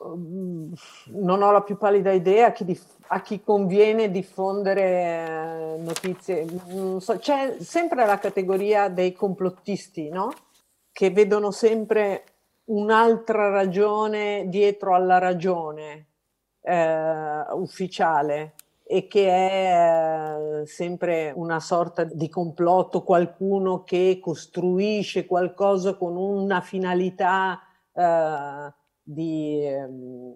Non 0.00 1.42
ho 1.42 1.50
la 1.50 1.62
più 1.62 1.76
pallida 1.76 2.12
idea 2.12 2.46
a 2.46 2.52
chi, 2.52 2.64
dif- 2.64 2.96
a 3.08 3.20
chi 3.20 3.42
conviene 3.42 4.10
diffondere 4.10 4.82
eh, 4.82 5.76
notizie. 5.78 6.46
So, 6.98 7.18
c'è 7.18 7.56
sempre 7.58 8.06
la 8.06 8.18
categoria 8.18 8.88
dei 8.88 9.12
complottisti, 9.12 10.08
no? 10.08 10.32
Che 10.92 11.10
vedono 11.10 11.50
sempre 11.50 12.24
un'altra 12.66 13.48
ragione 13.48 14.44
dietro 14.48 14.94
alla 14.94 15.18
ragione 15.18 16.06
eh, 16.60 17.44
ufficiale 17.52 18.54
e 18.90 19.06
che 19.06 19.28
è 19.28 20.60
eh, 20.62 20.66
sempre 20.66 21.32
una 21.34 21.60
sorta 21.60 22.04
di 22.04 22.28
complotto, 22.28 23.02
qualcuno 23.02 23.84
che 23.84 24.18
costruisce 24.22 25.26
qualcosa 25.26 25.94
con 25.94 26.16
una 26.16 26.60
finalità 26.60 27.60
eh, 27.92 28.72
di, 29.10 29.64
ehm, 29.64 30.34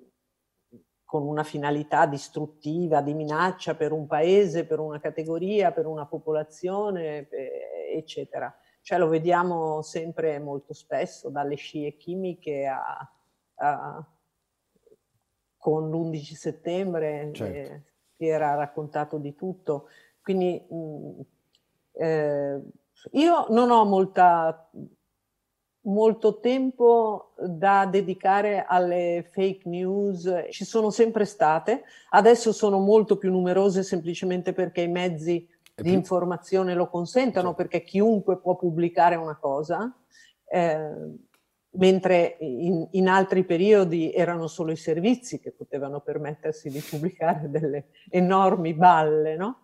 con 1.05 1.27
una 1.27 1.43
finalità 1.43 2.07
distruttiva, 2.07 3.03
di 3.03 3.13
minaccia 3.13 3.75
per 3.75 3.93
un 3.93 4.07
paese, 4.07 4.65
per 4.65 4.79
una 4.79 4.99
categoria, 4.99 5.73
per 5.73 5.87
una 5.87 6.07
popolazione, 6.07 7.29
eh, 7.29 7.95
eccetera. 7.97 8.55
Cioè 8.81 8.99
lo 8.99 9.09
vediamo 9.09 9.83
sempre 9.83 10.39
molto 10.39 10.73
spesso, 10.73 11.29
dalle 11.29 11.57
scie 11.57 11.97
chimiche 11.97 12.67
a, 12.67 13.13
a 13.57 14.07
con 15.59 15.91
l'11 15.91 16.33
settembre 16.33 17.31
certo. 17.33 17.73
eh, 17.75 17.83
si 18.17 18.27
era 18.27 18.55
raccontato 18.55 19.19
di 19.19 19.35
tutto. 19.35 19.89
Quindi 20.23 20.67
mh, 20.69 20.77
mm, 20.77 21.21
eh, 21.93 22.63
io 23.13 23.47
non 23.51 23.71
ho 23.71 23.85
molta 23.85 24.71
molto 25.83 26.39
tempo 26.39 27.33
da 27.37 27.87
dedicare 27.87 28.65
alle 28.67 29.29
fake 29.33 29.69
news, 29.69 30.47
ci 30.51 30.65
sono 30.65 30.91
sempre 30.91 31.25
state, 31.25 31.83
adesso 32.11 32.53
sono 32.53 32.79
molto 32.79 33.17
più 33.17 33.31
numerose 33.31 33.83
semplicemente 33.83 34.53
perché 34.53 34.83
i 34.83 34.89
mezzi 34.89 35.49
di 35.75 35.93
informazione 35.93 36.75
lo 36.75 36.89
consentono, 36.89 37.51
sì. 37.51 37.55
perché 37.57 37.83
chiunque 37.83 38.39
può 38.39 38.57
pubblicare 38.57 39.17
una 39.17 39.37
cosa, 39.37 39.93
eh, 40.45 40.91
mentre 41.71 42.37
in, 42.41 42.87
in, 42.93 43.09
altri 43.09 43.45
periodi 43.45 44.13
erano 44.13 44.47
solo 44.47 44.71
i 44.71 44.77
servizi 44.77 45.41
che 45.41 45.51
potevano 45.51 46.01
permettersi 46.01 46.69
di 46.69 46.81
pubblicare 46.81 47.51
delle 47.51 47.87
enormi 48.11 48.75
balle, 48.75 49.37
no? 49.37 49.57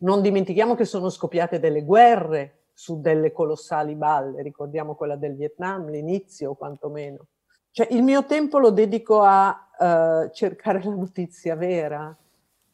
Non 0.00 0.22
dimentichiamo 0.22 0.76
che 0.76 0.84
sono 0.84 1.10
scoppiate 1.10 1.58
delle 1.58 1.82
guerre 1.82 2.57
su 2.78 3.00
delle 3.00 3.32
colossali 3.32 3.96
balle, 3.96 4.40
ricordiamo 4.40 4.94
quella 4.94 5.16
del 5.16 5.34
Vietnam, 5.34 5.90
l'inizio 5.90 6.54
quantomeno. 6.54 7.26
Cioè, 7.72 7.88
il 7.90 8.04
mio 8.04 8.24
tempo 8.24 8.60
lo 8.60 8.70
dedico 8.70 9.20
a 9.22 9.66
uh, 9.76 10.30
cercare 10.32 10.80
la 10.86 10.94
notizia 10.94 11.56
vera, 11.56 12.16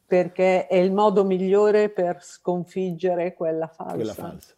perché 0.05 0.67
è 0.67 0.75
il 0.75 0.91
modo 0.91 1.25
migliore 1.25 1.89
per 1.89 2.19
sconfiggere 2.21 3.33
quella 3.33 3.65
falsa. 3.65 3.95
Quella 3.95 4.13
falsa. 4.13 4.53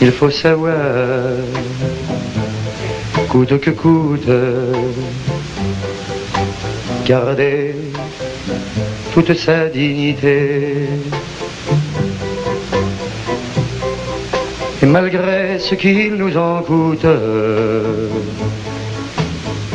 Il 0.00 0.12
faut 0.12 0.30
savoir, 0.30 1.34
coûte 3.30 3.58
que 3.58 3.70
coûte, 3.70 4.70
garder 7.06 7.74
toute 9.14 9.32
sa 9.32 9.70
dignité. 9.70 11.34
Malgré 14.90 15.58
ce 15.58 15.74
qu'il 15.74 16.14
nous 16.14 16.36
en 16.36 16.62
coûte, 16.62 17.06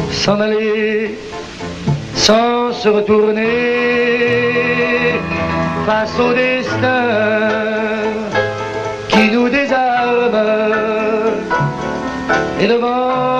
s'en 0.10 0.40
aller 0.40 1.18
sans 2.16 2.72
se 2.72 2.88
retourner 2.88 3.48
face 5.86 6.18
au 6.18 6.34
destin 6.34 7.04
qui 9.10 9.30
nous 9.32 9.50
désarme. 9.50 10.40
Et 12.62 12.68
devant 12.68 13.31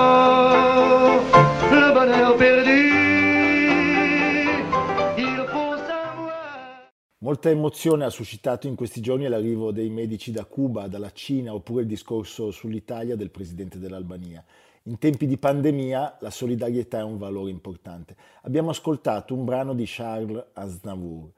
Molta 7.32 7.48
emozione 7.48 8.04
ha 8.04 8.10
suscitato 8.10 8.66
in 8.66 8.74
questi 8.74 9.00
giorni 9.00 9.26
l'arrivo 9.26 9.72
dei 9.72 9.88
medici 9.88 10.30
da 10.30 10.44
Cuba, 10.44 10.86
dalla 10.86 11.12
Cina, 11.12 11.54
oppure 11.54 11.80
il 11.80 11.88
discorso 11.88 12.50
sull'Italia 12.50 13.16
del 13.16 13.30
presidente 13.30 13.78
dell'Albania. 13.78 14.44
In 14.82 14.98
tempi 14.98 15.26
di 15.26 15.38
pandemia 15.38 16.18
la 16.20 16.28
solidarietà 16.28 16.98
è 16.98 17.02
un 17.02 17.16
valore 17.16 17.50
importante. 17.50 18.14
Abbiamo 18.42 18.68
ascoltato 18.68 19.32
un 19.32 19.46
brano 19.46 19.72
di 19.72 19.84
Charles 19.86 20.44
Aznavour 20.52 21.30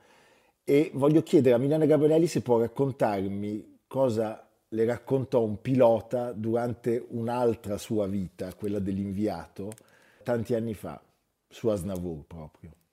e 0.64 0.90
voglio 0.94 1.22
chiedere 1.22 1.54
a 1.54 1.58
Milena 1.58 1.86
Gabrielli 1.86 2.26
se 2.26 2.42
può 2.42 2.58
raccontarmi 2.58 3.82
cosa 3.86 4.48
le 4.66 4.84
raccontò 4.84 5.44
un 5.44 5.60
pilota 5.60 6.32
durante 6.32 7.06
un'altra 7.10 7.78
sua 7.78 8.08
vita, 8.08 8.52
quella 8.54 8.80
dell'inviato, 8.80 9.70
tanti 10.24 10.56
anni 10.56 10.74
fa, 10.74 11.00
su 11.48 11.68
Aznavour 11.68 12.24
proprio. 12.26 12.83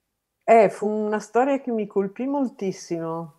Eh, 0.44 0.70
fu 0.70 0.88
una 0.88 1.20
storia 1.20 1.60
che 1.60 1.70
mi 1.70 1.86
colpì 1.86 2.26
moltissimo, 2.26 3.34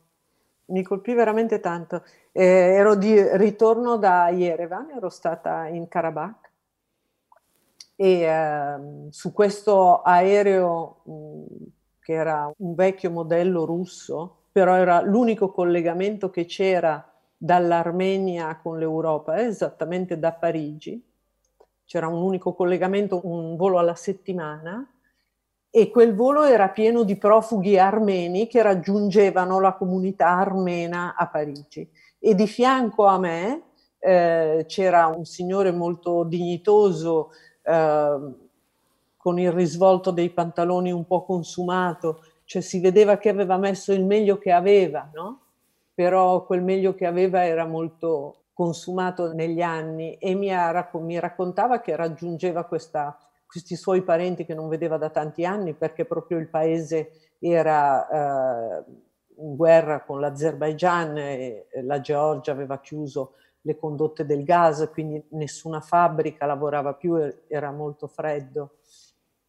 mi 0.68 0.84
colpì 0.84 1.14
veramente 1.14 1.60
tanto. 1.60 2.04
Eh, 2.32 2.44
ero 2.44 2.96
di 2.96 3.16
ritorno 3.38 3.98
da 3.98 4.30
Yerevan, 4.30 4.92
ero 4.92 5.10
stata 5.10 5.68
in 5.68 5.88
Karabakh 5.88 6.52
e 7.96 8.22
eh, 8.22 9.08
su 9.10 9.34
questo 9.34 10.02
aereo 10.02 11.02
mh, 11.04 11.44
che 12.00 12.14
era 12.14 12.52
un 12.58 12.74
vecchio 12.74 13.12
modello 13.12 13.66
russo, 13.66 14.38
però 14.52 14.76
era 14.76 15.02
l'unico 15.02 15.52
collegamento 15.52 16.30
che 16.30 16.46
c'era 16.46 17.06
dall'Armenia 17.38 18.58
con 18.62 18.80
l'Europa, 18.80 19.42
esattamente 19.42 20.18
da 20.18 20.32
Parigi. 20.32 21.04
C'era 21.86 22.08
un 22.08 22.22
unico 22.22 22.54
collegamento, 22.54 23.22
un 23.26 23.58
volo 23.58 23.78
alla 23.78 23.96
settimana 23.96 24.88
e 25.76 25.90
quel 25.90 26.14
volo 26.14 26.44
era 26.44 26.70
pieno 26.70 27.04
di 27.04 27.18
profughi 27.18 27.80
armeni 27.80 28.46
che 28.48 28.62
raggiungevano 28.62 29.60
la 29.60 29.74
comunità 29.74 30.28
armena 30.28 31.16
a 31.18 31.28
Parigi. 31.28 31.90
E 32.20 32.36
di 32.36 32.46
fianco 32.46 33.06
a 33.06 33.18
me 33.18 33.64
eh, 33.98 34.66
c'era 34.68 35.08
un 35.08 35.26
signore 35.26 35.72
molto 35.72 36.24
dignitoso, 36.26 37.32
Ehm, 37.64 38.36
con 39.18 39.40
il 39.40 39.52
risvolto 39.54 40.12
dei 40.12 40.30
pantaloni 40.30 40.92
un 40.92 41.06
po' 41.06 41.24
consumato, 41.24 42.24
cioè 42.44 42.62
si 42.62 42.82
vedeva 42.82 43.18
che 43.18 43.30
aveva 43.30 43.56
messo 43.58 43.94
il 43.94 44.04
meglio 44.04 44.38
che 44.38 44.52
aveva, 44.52 45.10
no? 45.14 45.40
Però 45.94 46.46
quel 46.46 46.62
meglio 46.62 46.94
che 46.94 47.06
aveva 47.06 47.46
era 47.46 47.66
molto 47.66 48.48
consumato 48.54 49.32
negli 49.32 49.62
anni 49.62 50.16
e 50.16 50.36
mi, 50.36 50.50
racc- 50.50 50.96
mi 50.96 51.18
raccontava 51.20 51.80
che 51.80 51.96
raggiungeva 51.96 52.66
questa, 52.66 53.18
questi 53.54 53.76
suoi 53.76 54.02
parenti 54.02 54.46
che 54.46 54.56
non 54.56 54.68
vedeva 54.68 54.98
da 54.98 55.12
tanti 55.12 55.46
anni 55.46 55.76
perché 55.76 56.06
proprio 56.06 56.40
il 56.40 56.50
paese 56.50 57.36
era 57.38 58.80
eh, 58.80 58.84
in 59.38 59.56
guerra 59.56 60.02
con 60.02 60.20
l'Azerbaigian 60.20 61.16
e 61.20 61.68
la 61.84 62.00
Georgia 62.00 62.52
aveva 62.52 62.80
chiuso 62.80 63.34
le 63.62 63.78
condotte 63.78 64.26
del 64.26 64.44
gas, 64.44 64.90
quindi 64.92 65.24
nessuna 65.34 65.82
fabbrica 65.82 66.48
lavorava 66.48 66.96
più, 66.96 67.16
era 67.48 67.72
molto 67.72 68.08
freddo. 68.08 68.78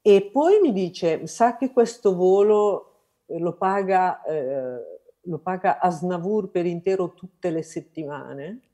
E 0.02 0.28
poi 0.30 0.60
mi 0.60 0.70
dice, 0.70 1.26
sa 1.26 1.56
che 1.56 1.72
questo 1.72 2.14
volo 2.14 3.22
eh, 3.24 3.38
lo 3.38 3.56
paga, 3.56 4.22
eh, 4.24 5.00
lo 5.22 5.38
paga 5.38 5.80
Asnavur 5.80 6.50
per 6.50 6.66
intero 6.66 7.14
tutte 7.14 7.48
le 7.48 7.62
settimane? 7.62 8.73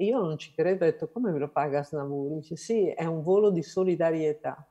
Io 0.00 0.20
non 0.20 0.38
ci 0.38 0.52
credo, 0.54 0.84
ho 0.84 0.88
detto, 0.88 1.08
come 1.10 1.30
me 1.30 1.38
lo 1.38 1.48
paga 1.48 1.80
Asnavur? 1.80 2.32
Dice, 2.32 2.56
sì, 2.56 2.88
è 2.88 3.04
un 3.04 3.22
volo 3.22 3.50
di 3.50 3.62
solidarietà. 3.62 4.66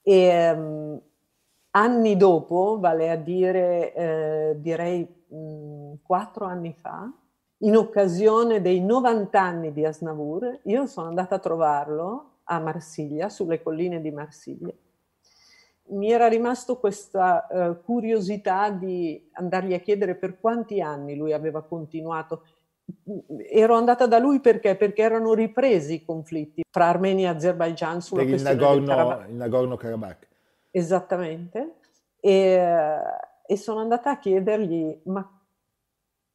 E 0.00 0.50
um, 0.50 1.00
anni 1.70 2.16
dopo, 2.16 2.78
vale 2.78 3.10
a 3.10 3.16
dire, 3.16 3.94
eh, 3.94 4.54
direi 4.58 5.06
mh, 5.28 5.94
quattro 6.02 6.44
anni 6.44 6.72
fa, 6.72 7.10
in 7.58 7.76
occasione 7.76 8.60
dei 8.60 8.80
90 8.80 9.40
anni 9.40 9.72
di 9.72 9.84
Asnavour, 9.84 10.60
io 10.64 10.86
sono 10.86 11.08
andata 11.08 11.36
a 11.36 11.38
trovarlo 11.40 12.40
a 12.44 12.60
Marsiglia, 12.60 13.28
sulle 13.28 13.62
colline 13.62 14.00
di 14.00 14.10
Marsiglia. 14.10 14.72
Mi 15.86 16.10
era 16.10 16.28
rimasto 16.28 16.78
questa 16.78 17.46
uh, 17.48 17.82
curiosità 17.82 18.70
di 18.70 19.30
andargli 19.32 19.74
a 19.74 19.78
chiedere 19.78 20.14
per 20.14 20.38
quanti 20.38 20.80
anni 20.80 21.16
lui 21.16 21.32
aveva 21.32 21.62
continuato. 21.62 22.42
Ero 23.50 23.74
andata 23.74 24.06
da 24.06 24.18
lui 24.18 24.40
perché? 24.40 24.76
Perché 24.76 25.02
erano 25.02 25.34
ripresi 25.34 25.94
i 25.94 26.04
conflitti 26.04 26.62
fra 26.70 26.88
Armenia 26.88 27.30
e 27.30 27.34
Azerbaijan 27.34 28.00
sulla 28.00 28.22
per 28.22 28.30
questione 28.30 28.56
Nagorno, 28.56 29.26
il 29.28 29.34
Nagorno-Karabakh. 29.34 30.28
Esattamente. 30.70 31.76
E, 32.20 32.98
e 33.46 33.56
sono 33.56 33.80
andata 33.80 34.10
a 34.10 34.18
chiedergli, 34.18 35.00
ma 35.04 35.28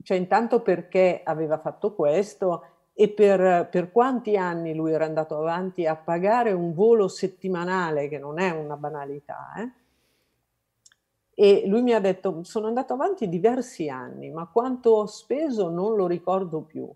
cioè 0.04 0.18
intanto 0.18 0.62
perché 0.62 1.22
aveva 1.24 1.58
fatto 1.58 1.94
questo 1.94 2.64
e 2.94 3.10
per, 3.10 3.70
per, 3.70 3.92
quanti 3.92 4.38
anni 4.38 4.74
lui 4.74 4.92
era 4.92 5.06
andato 5.06 5.38
avanti 5.38 5.86
a 5.86 5.96
pagare 5.96 6.52
un 6.52 6.74
volo 6.74 7.08
settimanale, 7.08 8.10
che 8.10 8.18
non 8.18 8.40
è 8.40 8.52
una 8.52 8.76
banalità. 8.76 9.54
Eh? 9.58 9.72
E 11.42 11.64
lui 11.68 11.82
mi 11.84 11.94
ha 11.94 12.02
detto, 12.02 12.44
sono 12.44 12.68
andato 12.68 12.92
avanti 12.92 13.30
diversi 13.30 13.88
anni, 13.88 14.30
ma 14.30 14.46
quanto 14.48 14.90
ho 14.90 15.06
speso 15.06 15.70
non 15.70 15.96
lo 15.96 16.06
ricordo 16.06 16.64
più. 16.64 16.94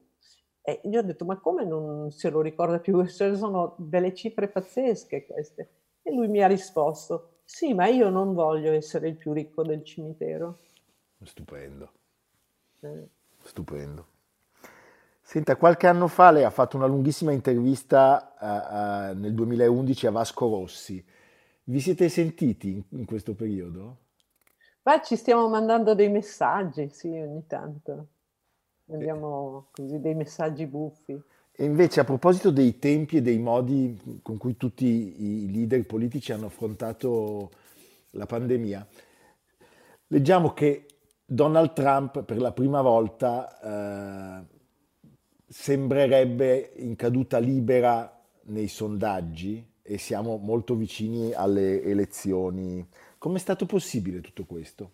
E 0.62 0.82
gli 0.84 0.98
ho 0.98 1.02
detto, 1.02 1.24
ma 1.24 1.40
come 1.40 1.64
non 1.64 2.12
se 2.12 2.30
lo 2.30 2.42
ricorda 2.42 2.78
più? 2.80 3.02
Sono 3.08 3.76
delle 3.78 4.14
cifre 4.14 4.50
pazzesche 4.50 5.26
queste. 5.26 5.70
E 6.02 6.14
lui 6.14 6.28
mi 6.28 6.44
ha 6.44 6.48
risposto, 6.48 7.38
sì, 7.46 7.74
ma 7.74 7.88
io 7.88 8.10
non 8.10 8.34
voglio 8.34 8.74
essere 8.74 9.08
il 9.08 9.16
più 9.16 9.32
ricco 9.32 9.64
del 9.64 9.82
cimitero. 9.86 10.60
Stupendo. 11.24 11.92
Stupendo. 13.44 14.08
Senta, 15.22 15.56
qualche 15.56 15.88
anno 15.88 16.10
fa 16.10 16.32
lei 16.32 16.44
ha 16.44 16.50
fatto 16.50 16.76
una 16.76 16.86
lunghissima 16.86 17.32
intervista 17.32 18.36
uh, 18.38 19.16
uh, 19.16 19.18
nel 19.18 19.34
2011 19.34 20.08
a 20.08 20.12
Vasco 20.12 20.50
Rossi. 20.50 21.02
Vi 21.64 21.80
siete 21.80 22.10
sentiti 22.10 22.72
in, 22.72 22.84
in 22.90 23.06
questo 23.06 23.36
periodo? 23.36 24.02
Beh, 24.86 25.02
ci 25.02 25.16
stiamo 25.16 25.48
mandando 25.48 25.96
dei 25.96 26.10
messaggi, 26.10 26.90
sì, 26.90 27.08
ogni 27.08 27.48
tanto. 27.48 28.08
Mandiamo 28.88 29.70
così 29.72 30.02
dei 30.02 30.14
messaggi 30.14 30.66
buffi. 30.66 31.18
E 31.54 31.64
invece 31.64 32.02
a 32.02 32.04
proposito 32.04 32.52
dei 32.52 32.80
tempi 32.80 33.18
e 33.18 33.22
dei 33.22 33.40
modi 33.40 34.20
con 34.22 34.36
cui 34.38 34.58
tutti 34.58 34.86
i 35.46 35.52
leader 35.54 35.86
politici 35.86 36.34
hanno 36.34 36.48
affrontato 36.48 37.52
la 38.12 38.26
pandemia, 38.26 38.86
leggiamo 40.08 40.52
che 40.52 40.88
Donald 41.24 41.72
Trump 41.72 42.24
per 42.24 42.42
la 42.42 42.52
prima 42.52 42.82
volta 42.82 44.42
eh, 44.42 44.46
sembrerebbe 45.48 46.74
in 46.76 46.98
caduta 46.98 47.38
libera 47.38 48.22
nei 48.48 48.68
sondaggi 48.68 49.66
e 49.82 49.98
siamo 49.98 50.36
molto 50.38 50.76
vicini 50.76 51.32
alle 51.32 51.82
elezioni. 51.84 52.86
Come 53.24 53.38
è 53.38 53.40
stato 53.40 53.66
possibile 53.66 54.20
tutto 54.20 54.44
questo? 54.44 54.92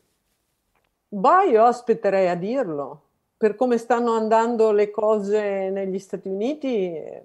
Bah, 1.08 1.46
io 1.46 1.64
aspetterei 1.64 2.28
a 2.28 2.36
dirlo. 2.36 3.02
Per 3.36 3.56
come 3.56 3.80
stanno 3.80 4.12
andando 4.12 4.72
le 4.72 4.92
cose 4.92 5.72
negli 5.72 5.98
Stati 5.98 6.28
Uniti, 6.28 6.94
eh, 6.94 7.24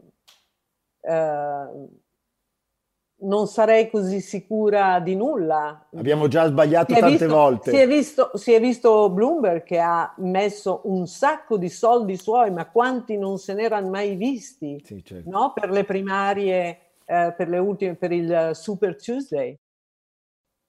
non 3.16 3.46
sarei 3.48 3.90
così 3.90 4.20
sicura 4.22 4.98
di 5.00 5.14
nulla. 5.14 5.88
Abbiamo 5.94 6.26
già 6.26 6.46
sbagliato 6.46 6.94
tante 6.94 7.10
visto, 7.10 7.28
volte. 7.28 7.70
Si 7.70 7.76
è, 7.76 7.86
visto, 7.86 8.30
si 8.32 8.52
è, 8.54 8.60
visto, 8.60 9.10
Bloomberg 9.10 9.62
che 9.62 9.80
ha 9.80 10.10
messo 10.20 10.80
un 10.84 11.06
sacco 11.06 11.58
di 11.58 11.68
soldi 11.68 12.16
suoi, 12.16 12.50
ma 12.50 12.70
quanti 12.70 13.18
non 13.18 13.36
se 13.36 13.52
n'erano 13.52 13.90
mai 13.90 14.16
visti 14.16 14.82
sì, 14.82 15.04
certo. 15.04 15.28
no? 15.28 15.52
per 15.52 15.68
le 15.68 15.84
primarie, 15.84 16.78
eh, 17.04 17.34
per 17.36 17.50
le 17.50 17.58
ultime, 17.58 17.94
per 17.94 18.10
il 18.10 18.52
Super 18.54 18.96
Tuesday. 18.96 19.54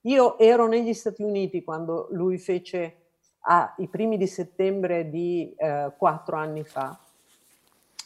Io 0.06 0.38
ero 0.38 0.68
negli 0.68 0.94
Stati 0.94 1.24
Uniti 1.24 1.64
quando 1.64 2.08
lui 2.12 2.38
fece 2.38 2.96
ah, 3.42 3.74
i 3.78 3.88
primi 3.88 4.18
di 4.18 4.28
settembre 4.28 5.10
di 5.10 5.54
eh, 5.58 5.94
quattro 5.98 6.38
anni 6.38 6.64
fa 6.64 7.00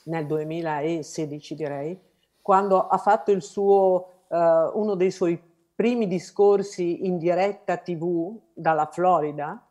nel 0.03 0.25
2016 0.25 1.55
direi, 1.55 1.99
quando 2.41 2.87
ha 2.87 2.97
fatto 2.97 3.31
il 3.31 3.41
suo, 3.41 4.23
uh, 4.27 4.35
uno 4.73 4.95
dei 4.95 5.11
suoi 5.11 5.39
primi 5.75 6.07
discorsi 6.07 7.05
in 7.05 7.17
diretta 7.17 7.77
tv 7.77 8.35
dalla 8.53 8.87
Florida, 8.87 9.63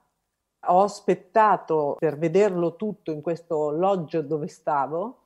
ho 0.66 0.82
aspettato 0.82 1.96
per 1.98 2.18
vederlo 2.18 2.76
tutto 2.76 3.10
in 3.10 3.20
questo 3.20 3.70
lodge 3.70 4.26
dove 4.26 4.48
stavo 4.48 5.22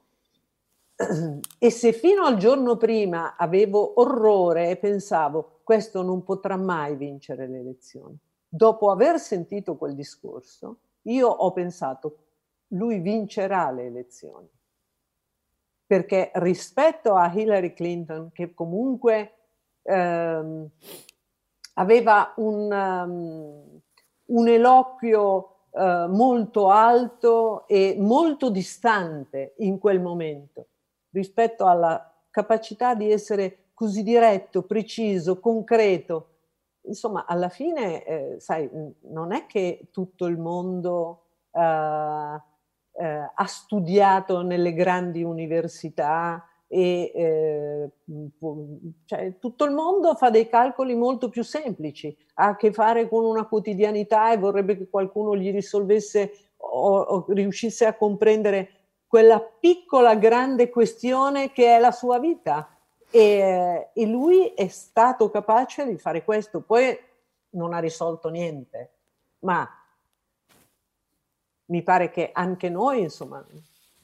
e 1.59 1.71
se 1.71 1.93
fino 1.93 2.25
al 2.25 2.37
giorno 2.37 2.77
prima 2.77 3.37
avevo 3.37 4.01
orrore 4.01 4.71
e 4.71 4.77
pensavo 4.77 5.61
questo 5.63 6.03
non 6.03 6.23
potrà 6.23 6.57
mai 6.57 6.97
vincere 6.97 7.47
le 7.47 7.61
elezioni, 7.61 8.17
dopo 8.49 8.91
aver 8.91 9.19
sentito 9.19 9.77
quel 9.77 9.95
discorso, 9.95 10.79
io 11.03 11.29
ho 11.29 11.53
pensato 11.53 12.17
lui 12.69 12.99
vincerà 12.99 13.71
le 13.71 13.87
elezioni. 13.87 14.49
Perché 15.87 16.31
rispetto 16.35 17.15
a 17.15 17.31
Hillary 17.33 17.75
Clinton, 17.75 18.31
che 18.33 18.55
comunque 18.55 19.33
ehm, 19.83 20.69
aveva 21.75 22.33
un, 22.37 22.73
um, 22.73 23.81
un 24.27 24.49
eloquio 24.49 25.57
uh, 25.71 26.07
molto 26.09 26.71
alto 26.71 27.67
e 27.67 27.97
molto 27.99 28.49
distante 28.51 29.55
in 29.59 29.79
quel 29.79 30.01
momento, 30.01 30.67
rispetto 31.13 31.67
alla 31.67 32.13
capacità 32.31 32.95
di 32.95 33.11
essere 33.11 33.71
così 33.75 34.03
diretto, 34.03 34.63
preciso, 34.63 35.39
concreto. 35.41 36.29
Insomma, 36.83 37.27
alla 37.27 37.49
fine, 37.49 38.05
eh, 38.05 38.41
sai, 38.41 38.69
non 39.03 39.33
è 39.33 39.47
che 39.47 39.89
tutto 39.93 40.27
il 40.27 40.39
mondo 40.39 41.25
uh, 41.51 41.61
uh, 41.61 42.41
ha 43.35 43.47
studiato 43.47 44.43
nelle 44.43 44.73
grandi 44.73 45.23
università 45.23 46.45
e 46.67 47.13
eh, 47.15 47.91
cioè, 49.05 49.37
tutto 49.39 49.65
il 49.67 49.73
mondo 49.73 50.15
fa 50.15 50.31
dei 50.31 50.49
calcoli 50.49 50.95
molto 50.95 51.29
più 51.29 51.45
semplici, 51.45 52.17
ha 52.37 52.47
a 52.47 52.57
che 52.57 52.73
fare 52.73 53.11
con 53.11 53.27
una 53.27 53.47
quotidianità 53.47 54.33
e 54.33 54.39
vorrebbe 54.39 54.79
che 54.79 54.89
qualcuno 54.89 55.37
gli 55.37 55.51
risolvesse 55.51 56.33
o, 56.57 56.99
o 56.99 57.27
riuscisse 57.29 57.85
a 57.85 57.95
comprendere 57.95 58.82
quella 59.13 59.41
piccola 59.41 60.15
grande 60.15 60.71
questione 60.71 61.53
che 61.53 61.77
è 61.77 61.79
la 61.79 61.91
sua 61.91 62.19
vita. 62.19 62.75
E, 63.11 63.91
e 63.93 64.07
lui 64.07 64.47
è 64.55 64.69
stato 64.69 65.29
capace 65.29 65.87
di 65.87 65.99
fare 65.99 66.25
questo, 66.25 66.63
poi 66.63 66.99
non 67.51 67.75
ha 67.75 67.79
risolto 67.79 68.31
niente, 68.31 68.93
ma 69.41 69.69
mi 71.67 71.83
pare 71.83 72.11
che 72.11 72.31
anche 72.33 72.71
noi, 72.71 73.03
insomma, 73.03 73.45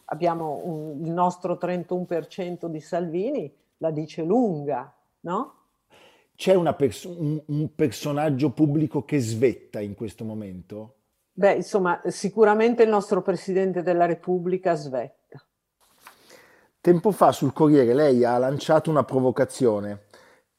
abbiamo 0.04 0.60
un, 0.62 1.02
il 1.02 1.10
nostro 1.10 1.54
31% 1.54 2.66
di 2.66 2.80
Salvini, 2.80 3.50
la 3.78 3.90
dice 3.90 4.22
lunga, 4.24 4.94
no? 5.20 5.54
C'è 6.36 6.54
pers- 6.74 7.04
un, 7.04 7.40
un 7.46 7.74
personaggio 7.74 8.50
pubblico 8.50 9.06
che 9.06 9.20
svetta 9.20 9.80
in 9.80 9.94
questo 9.94 10.26
momento? 10.26 10.96
Beh, 11.38 11.54
insomma, 11.54 12.00
sicuramente 12.06 12.82
il 12.82 12.88
nostro 12.88 13.22
Presidente 13.22 13.82
della 13.82 14.06
Repubblica 14.06 14.74
svetta. 14.74 15.40
Tempo 16.80 17.12
fa 17.12 17.30
sul 17.30 17.52
Corriere 17.52 17.94
lei 17.94 18.24
ha 18.24 18.36
lanciato 18.38 18.90
una 18.90 19.04
provocazione 19.04 20.06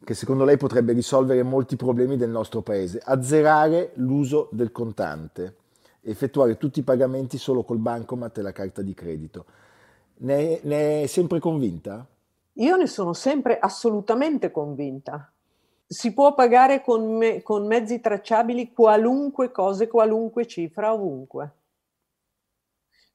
che 0.01 0.13
secondo 0.13 0.45
lei 0.45 0.55
potrebbe 0.55 0.93
risolvere 0.93 1.43
molti 1.43 1.75
problemi 1.75 2.15
del 2.15 2.29
nostro 2.29 2.61
paese, 2.61 3.01
azzerare 3.03 3.91
l'uso 3.95 4.47
del 4.53 4.71
contante 4.71 5.55
effettuare 6.01 6.57
tutti 6.57 6.79
i 6.79 6.83
pagamenti 6.83 7.37
solo 7.37 7.63
col 7.63 7.77
bancomat 7.77 8.37
e 8.37 8.41
la 8.41 8.51
carta 8.51 8.81
di 8.81 8.93
credito. 8.93 9.45
Ne, 10.19 10.59
ne 10.63 11.03
è 11.03 11.05
sempre 11.07 11.39
convinta? 11.39 12.07
Io 12.53 12.75
ne 12.77 12.87
sono 12.87 13.13
sempre 13.13 13.59
assolutamente 13.59 14.49
convinta. 14.49 15.31
Si 15.91 16.13
può 16.13 16.35
pagare 16.35 16.81
con, 16.81 17.17
me, 17.17 17.41
con 17.41 17.65
mezzi 17.65 17.99
tracciabili 17.99 18.73
qualunque 18.73 19.51
cosa, 19.51 19.87
qualunque 19.87 20.45
cifra, 20.45 20.93
ovunque. 20.93 21.53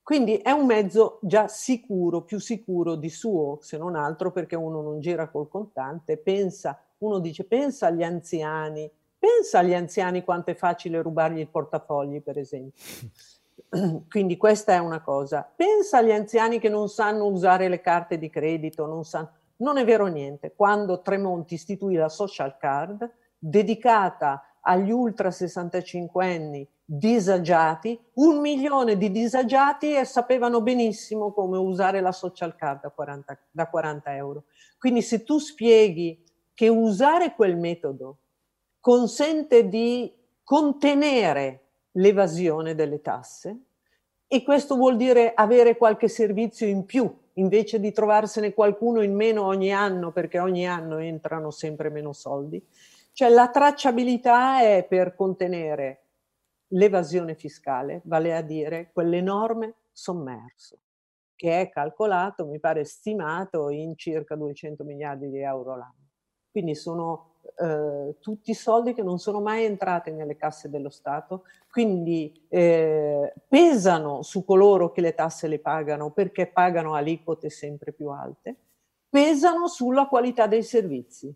Quindi 0.03 0.37
è 0.39 0.51
un 0.51 0.67
mezzo 0.67 1.21
già 1.23 1.47
sicuro, 1.47 2.23
più 2.23 2.41
sicuro 2.41 2.97
di 2.97 3.09
suo, 3.09 3.59
se 3.63 3.79
non 3.79 3.95
altro 3.95 4.33
perché 4.33 4.57
uno 4.57 4.83
non 4.83 4.99
gira 5.01 5.29
col 5.29 5.49
contante, 5.49 6.19
pensa, 6.19 6.79
uno 6.99 7.21
dice 7.21 7.45
pensa 7.45 7.87
agli 7.87 8.03
anziani, 8.03 8.91
Pensa 9.25 9.61
agli 9.61 9.73
anziani 9.73 10.23
quanto 10.23 10.51
è 10.51 10.55
facile 10.55 11.01
rubargli 11.01 11.39
il 11.39 11.49
portafogli, 11.49 12.21
per 12.21 12.37
esempio. 12.37 12.79
Quindi 14.07 14.37
questa 14.37 14.75
è 14.75 14.79
una 14.79 15.01
cosa. 15.01 15.51
Pensa 15.57 15.97
agli 15.97 16.13
anziani 16.13 16.59
che 16.59 16.69
non 16.69 16.91
sanno 16.91 17.25
usare 17.25 17.69
le 17.69 17.81
carte 17.81 18.19
di 18.19 18.29
credito, 18.29 18.85
non 18.85 19.03
sanno... 19.03 19.31
Non 19.57 19.79
è 19.79 19.85
vero 19.85 20.07
niente. 20.07 20.53
Quando 20.55 21.01
Tremonti 21.01 21.55
istituì 21.55 21.95
la 21.95 22.09
social 22.09 22.57
card, 22.57 23.09
dedicata 23.39 24.43
agli 24.61 24.91
ultra 24.91 25.31
65 25.31 26.25
anni 26.25 26.69
disagiati, 26.85 27.99
un 28.15 28.41
milione 28.41 28.97
di 28.97 29.11
disagiati 29.11 29.95
e 29.95 30.05
sapevano 30.05 30.61
benissimo 30.61 31.33
come 31.33 31.57
usare 31.57 32.01
la 32.01 32.13
social 32.13 32.57
card 32.57 32.83
da 32.83 32.91
40, 32.91 33.39
da 33.51 33.69
40 33.69 34.17
euro. 34.17 34.45
Quindi 34.79 35.03
se 35.03 35.23
tu 35.23 35.39
spieghi 35.39 36.23
che 36.53 36.69
usare 36.69 37.35
quel 37.35 37.57
metodo 37.57 38.19
consente 38.81 39.69
di 39.69 40.13
contenere 40.43 41.61
l'evasione 41.93 42.75
delle 42.75 43.01
tasse 43.01 43.59
e 44.27 44.43
questo 44.43 44.77
vuol 44.77 44.97
dire 44.97 45.33
avere 45.35 45.77
qualche 45.77 46.09
servizio 46.09 46.67
in 46.67 46.85
più 46.85 47.23
invece 47.35 47.81
di 47.81 47.93
trovarsene 47.93 48.53
qualcuno 48.55 49.03
in 49.03 49.15
meno 49.15 49.45
ogni 49.45 49.73
anno 49.73 50.13
perché 50.13 50.39
ogni 50.39 50.67
anno 50.67 50.99
entrano 50.99 51.51
sempre 51.51 51.91
meno 51.91 52.13
soldi. 52.13 52.65
Cioè 53.13 53.29
la 53.29 53.49
tracciabilità 53.49 54.61
è 54.61 54.85
per 54.89 55.15
contenere 55.15 56.01
l'evasione 56.69 57.35
fiscale, 57.35 58.01
vale 58.05 58.35
a 58.35 58.43
dire 58.43 58.91
quell'enorme 58.93 59.75
sommerso 59.93 60.79
che 61.35 61.61
è 61.61 61.69
calcolato, 61.69 62.47
mi 62.47 62.61
pare 62.61 62.85
stimato 62.85 63.69
in 63.69 63.97
circa 63.97 64.37
200 64.37 64.85
miliardi 64.85 65.29
di 65.29 65.41
euro 65.41 65.77
l'anno. 65.77 66.09
Quindi 66.51 66.75
sono 66.75 67.34
eh, 67.57 68.17
tutti 68.21 68.51
i 68.51 68.55
soldi 68.55 68.95
che 68.95 69.03
non 69.03 69.19
sono 69.19 69.41
mai 69.41 69.65
entrati 69.65 70.11
nelle 70.11 70.37
casse 70.37 70.71
dello 70.71 70.91
Stato, 70.91 71.45
quindi 71.71 72.47
eh, 72.49 73.33
pesano 73.49 74.23
su 74.23 74.45
coloro 74.45 74.91
che 74.93 75.01
le 75.01 75.15
tasse 75.15 75.49
le 75.49 75.59
pagano 75.59 76.11
perché 76.11 76.47
pagano 76.47 76.95
aliquote 76.95 77.51
sempre 77.51 77.93
più 77.93 78.09
alte, 78.09 78.57
pesano 79.09 79.69
sulla 79.69 80.07
qualità 80.07 80.47
dei 80.47 80.63
servizi. 80.63 81.35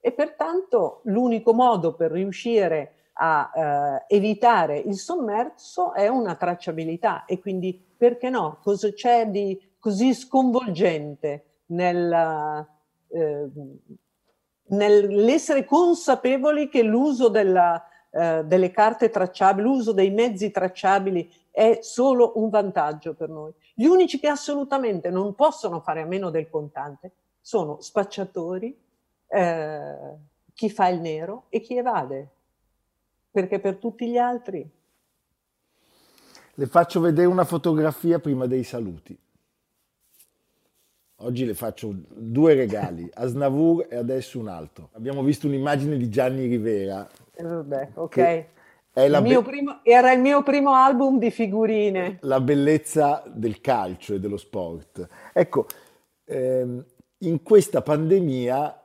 E 0.00 0.12
pertanto 0.12 1.00
l'unico 1.04 1.52
modo 1.52 1.94
per 1.94 2.12
riuscire 2.12 2.94
a 3.14 3.50
eh, 4.08 4.14
evitare 4.16 4.78
il 4.78 4.96
sommerso 4.96 5.92
è 5.92 6.06
una 6.06 6.36
tracciabilità 6.36 7.24
e 7.24 7.40
quindi 7.40 7.84
perché 7.96 8.30
no? 8.30 8.58
Cosa 8.62 8.92
c'è 8.92 9.26
di 9.26 9.60
così 9.78 10.14
sconvolgente 10.14 11.62
nel, 11.66 12.66
eh, 13.08 13.48
nell'essere 14.68 15.64
consapevoli 15.64 16.68
che 16.68 16.82
l'uso 16.82 17.28
della, 17.28 17.82
eh, 18.10 18.44
delle 18.44 18.70
carte 18.70 19.10
tracciabili, 19.10 19.66
l'uso 19.66 19.92
dei 19.92 20.10
mezzi 20.10 20.50
tracciabili 20.50 21.30
è 21.50 21.78
solo 21.82 22.32
un 22.36 22.48
vantaggio 22.50 23.14
per 23.14 23.28
noi. 23.28 23.52
Gli 23.74 23.86
unici 23.86 24.18
che 24.18 24.28
assolutamente 24.28 25.10
non 25.10 25.34
possono 25.34 25.80
fare 25.80 26.02
a 26.02 26.06
meno 26.06 26.30
del 26.30 26.48
contante 26.48 27.12
sono 27.40 27.80
spacciatori, 27.80 28.78
eh, 29.26 29.96
chi 30.54 30.70
fa 30.70 30.88
il 30.88 31.00
nero 31.00 31.44
e 31.48 31.60
chi 31.60 31.76
evade, 31.76 32.28
perché 33.30 33.58
per 33.58 33.76
tutti 33.76 34.08
gli 34.08 34.18
altri... 34.18 34.68
Le 36.54 36.66
faccio 36.66 37.00
vedere 37.00 37.28
una 37.28 37.44
fotografia 37.44 38.18
prima 38.18 38.46
dei 38.46 38.64
saluti. 38.64 39.16
Oggi 41.22 41.44
le 41.44 41.54
faccio 41.54 41.92
due 42.14 42.54
regali, 42.54 43.08
Asnavour 43.14 43.86
e 43.88 43.96
adesso 43.96 44.38
un 44.38 44.46
altro. 44.46 44.90
Abbiamo 44.92 45.22
visto 45.24 45.48
un'immagine 45.48 45.96
di 45.96 46.08
Gianni 46.08 46.46
Rivera. 46.46 47.08
Eh, 47.34 47.42
vabbè, 47.42 47.88
ok. 47.94 48.46
Il 48.94 49.20
be- 49.22 49.42
primo, 49.42 49.80
era 49.82 50.12
il 50.12 50.20
mio 50.20 50.42
primo 50.42 50.74
album 50.74 51.18
di 51.18 51.30
figurine. 51.30 52.18
La 52.22 52.40
bellezza 52.40 53.24
del 53.26 53.60
calcio 53.60 54.14
e 54.14 54.20
dello 54.20 54.36
sport. 54.36 55.08
Ecco, 55.32 55.66
ehm, 56.24 56.84
in 57.18 57.42
questa 57.42 57.82
pandemia 57.82 58.82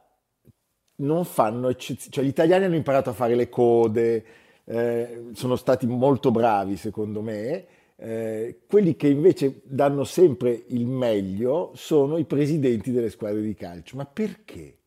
non 0.98 1.26
fanno 1.26 1.70
eccezioni, 1.70 2.12
cioè 2.12 2.24
gli 2.24 2.28
italiani 2.28 2.66
hanno 2.66 2.76
imparato 2.76 3.12
a 3.12 3.14
fare 3.14 3.36
le 3.36 3.50
code, 3.50 4.26
eh, 4.66 5.26
sono 5.34 5.56
stati 5.56 5.86
molto 5.86 6.32
bravi 6.32 6.78
secondo 6.78 7.22
me, 7.22 7.66
eh, 7.96 8.62
quelli 8.68 8.96
che 8.96 9.08
invece 9.08 9.62
danno 9.64 10.04
sempre 10.04 10.66
il 10.68 10.86
meglio 10.88 11.72
sono 11.76 12.18
i 12.18 12.26
presidenti 12.26 12.92
delle 12.92 13.10
squadre 13.10 13.42
di 13.42 13.54
calcio. 13.54 13.96
Ma 13.98 14.06
perché? 14.06 14.78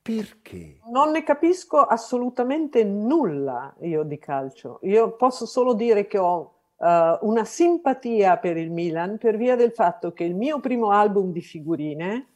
Perché? 0.00 0.80
Non 0.90 1.10
ne 1.10 1.22
capisco 1.22 1.78
assolutamente 1.78 2.82
nulla 2.84 3.74
io 3.80 4.02
di 4.04 4.18
calcio. 4.18 4.80
Io 4.82 5.12
posso 5.16 5.44
solo 5.44 5.74
dire 5.74 6.06
che 6.06 6.18
ho 6.18 6.54
uh, 6.76 6.86
una 7.20 7.44
simpatia 7.44 8.38
per 8.38 8.56
il 8.56 8.70
Milan 8.70 9.18
per 9.18 9.36
via 9.36 9.54
del 9.54 9.72
fatto 9.72 10.12
che 10.12 10.24
il 10.24 10.34
mio 10.34 10.60
primo 10.60 10.90
album 10.90 11.30
di 11.30 11.42
figurine 11.42 12.26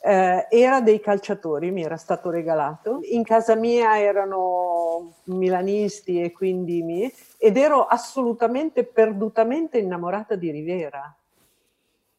uh, 0.00 0.46
era 0.48 0.80
dei 0.80 1.00
calciatori, 1.00 1.70
mi 1.70 1.82
era 1.82 1.96
stato 1.96 2.30
regalato. 2.30 3.00
In 3.02 3.22
casa 3.22 3.54
mia 3.54 3.98
erano 3.98 5.14
milanisti 5.24 6.22
e 6.22 6.32
quindi 6.32 6.82
mi... 6.82 7.12
ed 7.36 7.56
ero 7.56 7.84
assolutamente 7.86 8.84
perdutamente 8.84 9.78
innamorata 9.78 10.34
di 10.34 10.50
Rivera. 10.50 11.14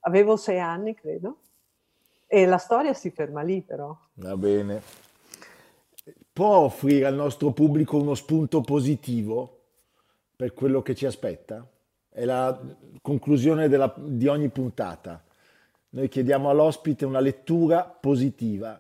Avevo 0.02 0.38
sei 0.38 0.60
anni, 0.60 0.94
credo. 0.96 1.38
E 2.28 2.46
la 2.46 2.58
storia 2.58 2.94
si 2.94 3.10
ferma 3.10 3.42
lì, 3.42 3.62
però. 3.62 3.96
Va 4.16 4.38
bene. 4.38 4.82
Può 6.32 6.58
offrire 6.58 7.06
al 7.06 7.16
nostro 7.16 7.52
pubblico 7.52 7.98
uno 7.98 8.14
spunto 8.14 8.62
positivo 8.62 9.58
per 10.36 10.54
quello 10.54 10.82
che 10.82 10.96
ci 10.96 11.06
aspetta? 11.06 11.68
È 12.08 12.24
la 12.24 12.58
conclusione 13.02 13.68
della, 13.68 13.94
di 13.98 14.28
ogni 14.28 14.48
puntata. 14.50 15.22
Noi 15.92 16.08
chiediamo 16.08 16.50
all'ospite 16.50 17.06
una 17.06 17.20
lettura 17.20 17.84
positiva 17.84 18.80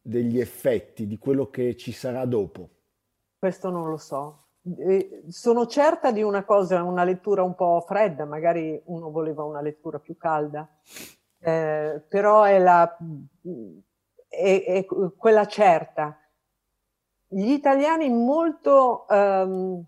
degli 0.00 0.40
effetti, 0.40 1.06
di 1.06 1.18
quello 1.18 1.50
che 1.50 1.76
ci 1.76 1.92
sarà 1.92 2.24
dopo. 2.24 2.68
Questo 3.38 3.68
non 3.68 3.90
lo 3.90 3.98
so. 3.98 4.46
Eh, 4.78 5.24
sono 5.28 5.66
certa 5.66 6.10
di 6.10 6.22
una 6.22 6.44
cosa, 6.44 6.82
una 6.82 7.04
lettura 7.04 7.42
un 7.42 7.54
po' 7.54 7.84
fredda, 7.86 8.24
magari 8.24 8.80
uno 8.86 9.10
voleva 9.10 9.44
una 9.44 9.60
lettura 9.60 9.98
più 9.98 10.16
calda, 10.16 10.66
eh, 11.38 12.02
però 12.08 12.44
è, 12.44 12.58
la, 12.58 12.96
è, 14.28 14.64
è, 14.64 14.86
quella 15.16 15.46
certa. 15.46 16.18
Gli 17.26 17.50
italiani 17.50 18.08
molto 18.08 19.04
um, 19.08 19.84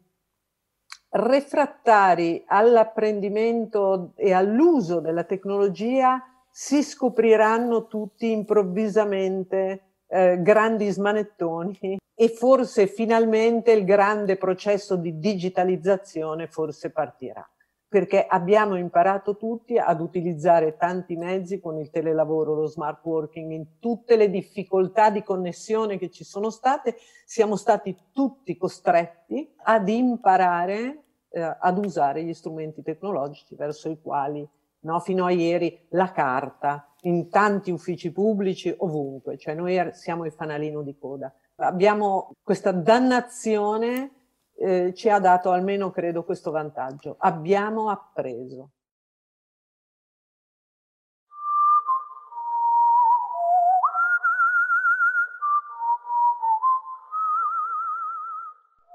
refrattari 1.16 2.42
all'apprendimento 2.46 4.12
e 4.16 4.32
all'uso 4.32 4.98
della 4.98 5.22
tecnologia 5.22 6.20
si 6.50 6.82
scopriranno 6.82 7.86
tutti 7.86 8.30
improvvisamente 8.32 9.82
eh, 10.08 10.40
grandi 10.42 10.90
smanettoni 10.90 11.98
e 12.16 12.28
forse 12.28 12.86
finalmente 12.88 13.70
il 13.72 13.84
grande 13.84 14.36
processo 14.36 14.96
di 14.96 15.18
digitalizzazione 15.18 16.48
forse 16.48 16.90
partirà. 16.90 17.48
Perché 17.88 18.26
abbiamo 18.26 18.76
imparato 18.76 19.36
tutti 19.36 19.78
ad 19.78 20.00
utilizzare 20.00 20.76
tanti 20.76 21.14
mezzi 21.14 21.60
con 21.60 21.78
il 21.78 21.90
telelavoro, 21.90 22.54
lo 22.54 22.66
smart 22.66 23.04
working, 23.04 23.52
in 23.52 23.78
tutte 23.78 24.16
le 24.16 24.30
difficoltà 24.30 25.10
di 25.10 25.22
connessione 25.22 25.96
che 25.96 26.10
ci 26.10 26.24
sono 26.24 26.50
state, 26.50 26.96
siamo 27.24 27.54
stati 27.54 27.96
tutti 28.12 28.56
costretti 28.56 29.54
ad 29.62 29.88
imparare 29.88 31.03
eh, 31.34 31.56
ad 31.58 31.84
usare 31.84 32.22
gli 32.22 32.32
strumenti 32.32 32.82
tecnologici 32.82 33.56
verso 33.56 33.88
i 33.90 34.00
quali 34.00 34.48
no, 34.80 35.00
fino 35.00 35.24
a 35.24 35.32
ieri 35.32 35.86
la 35.90 36.12
carta 36.12 36.88
in 37.02 37.28
tanti 37.28 37.70
uffici 37.70 38.12
pubblici 38.12 38.72
ovunque, 38.78 39.36
cioè 39.36 39.54
noi 39.54 39.76
er-, 39.76 39.94
siamo 39.94 40.24
il 40.24 40.32
fanalino 40.32 40.82
di 40.82 40.96
coda. 40.96 41.32
Abbiamo 41.56 42.32
questa 42.42 42.72
dannazione 42.72 44.10
eh, 44.56 44.92
ci 44.94 45.08
ha 45.08 45.18
dato 45.18 45.50
almeno 45.50 45.90
credo 45.90 46.24
questo 46.24 46.50
vantaggio. 46.50 47.16
Abbiamo 47.18 47.90
appreso. 47.90 48.70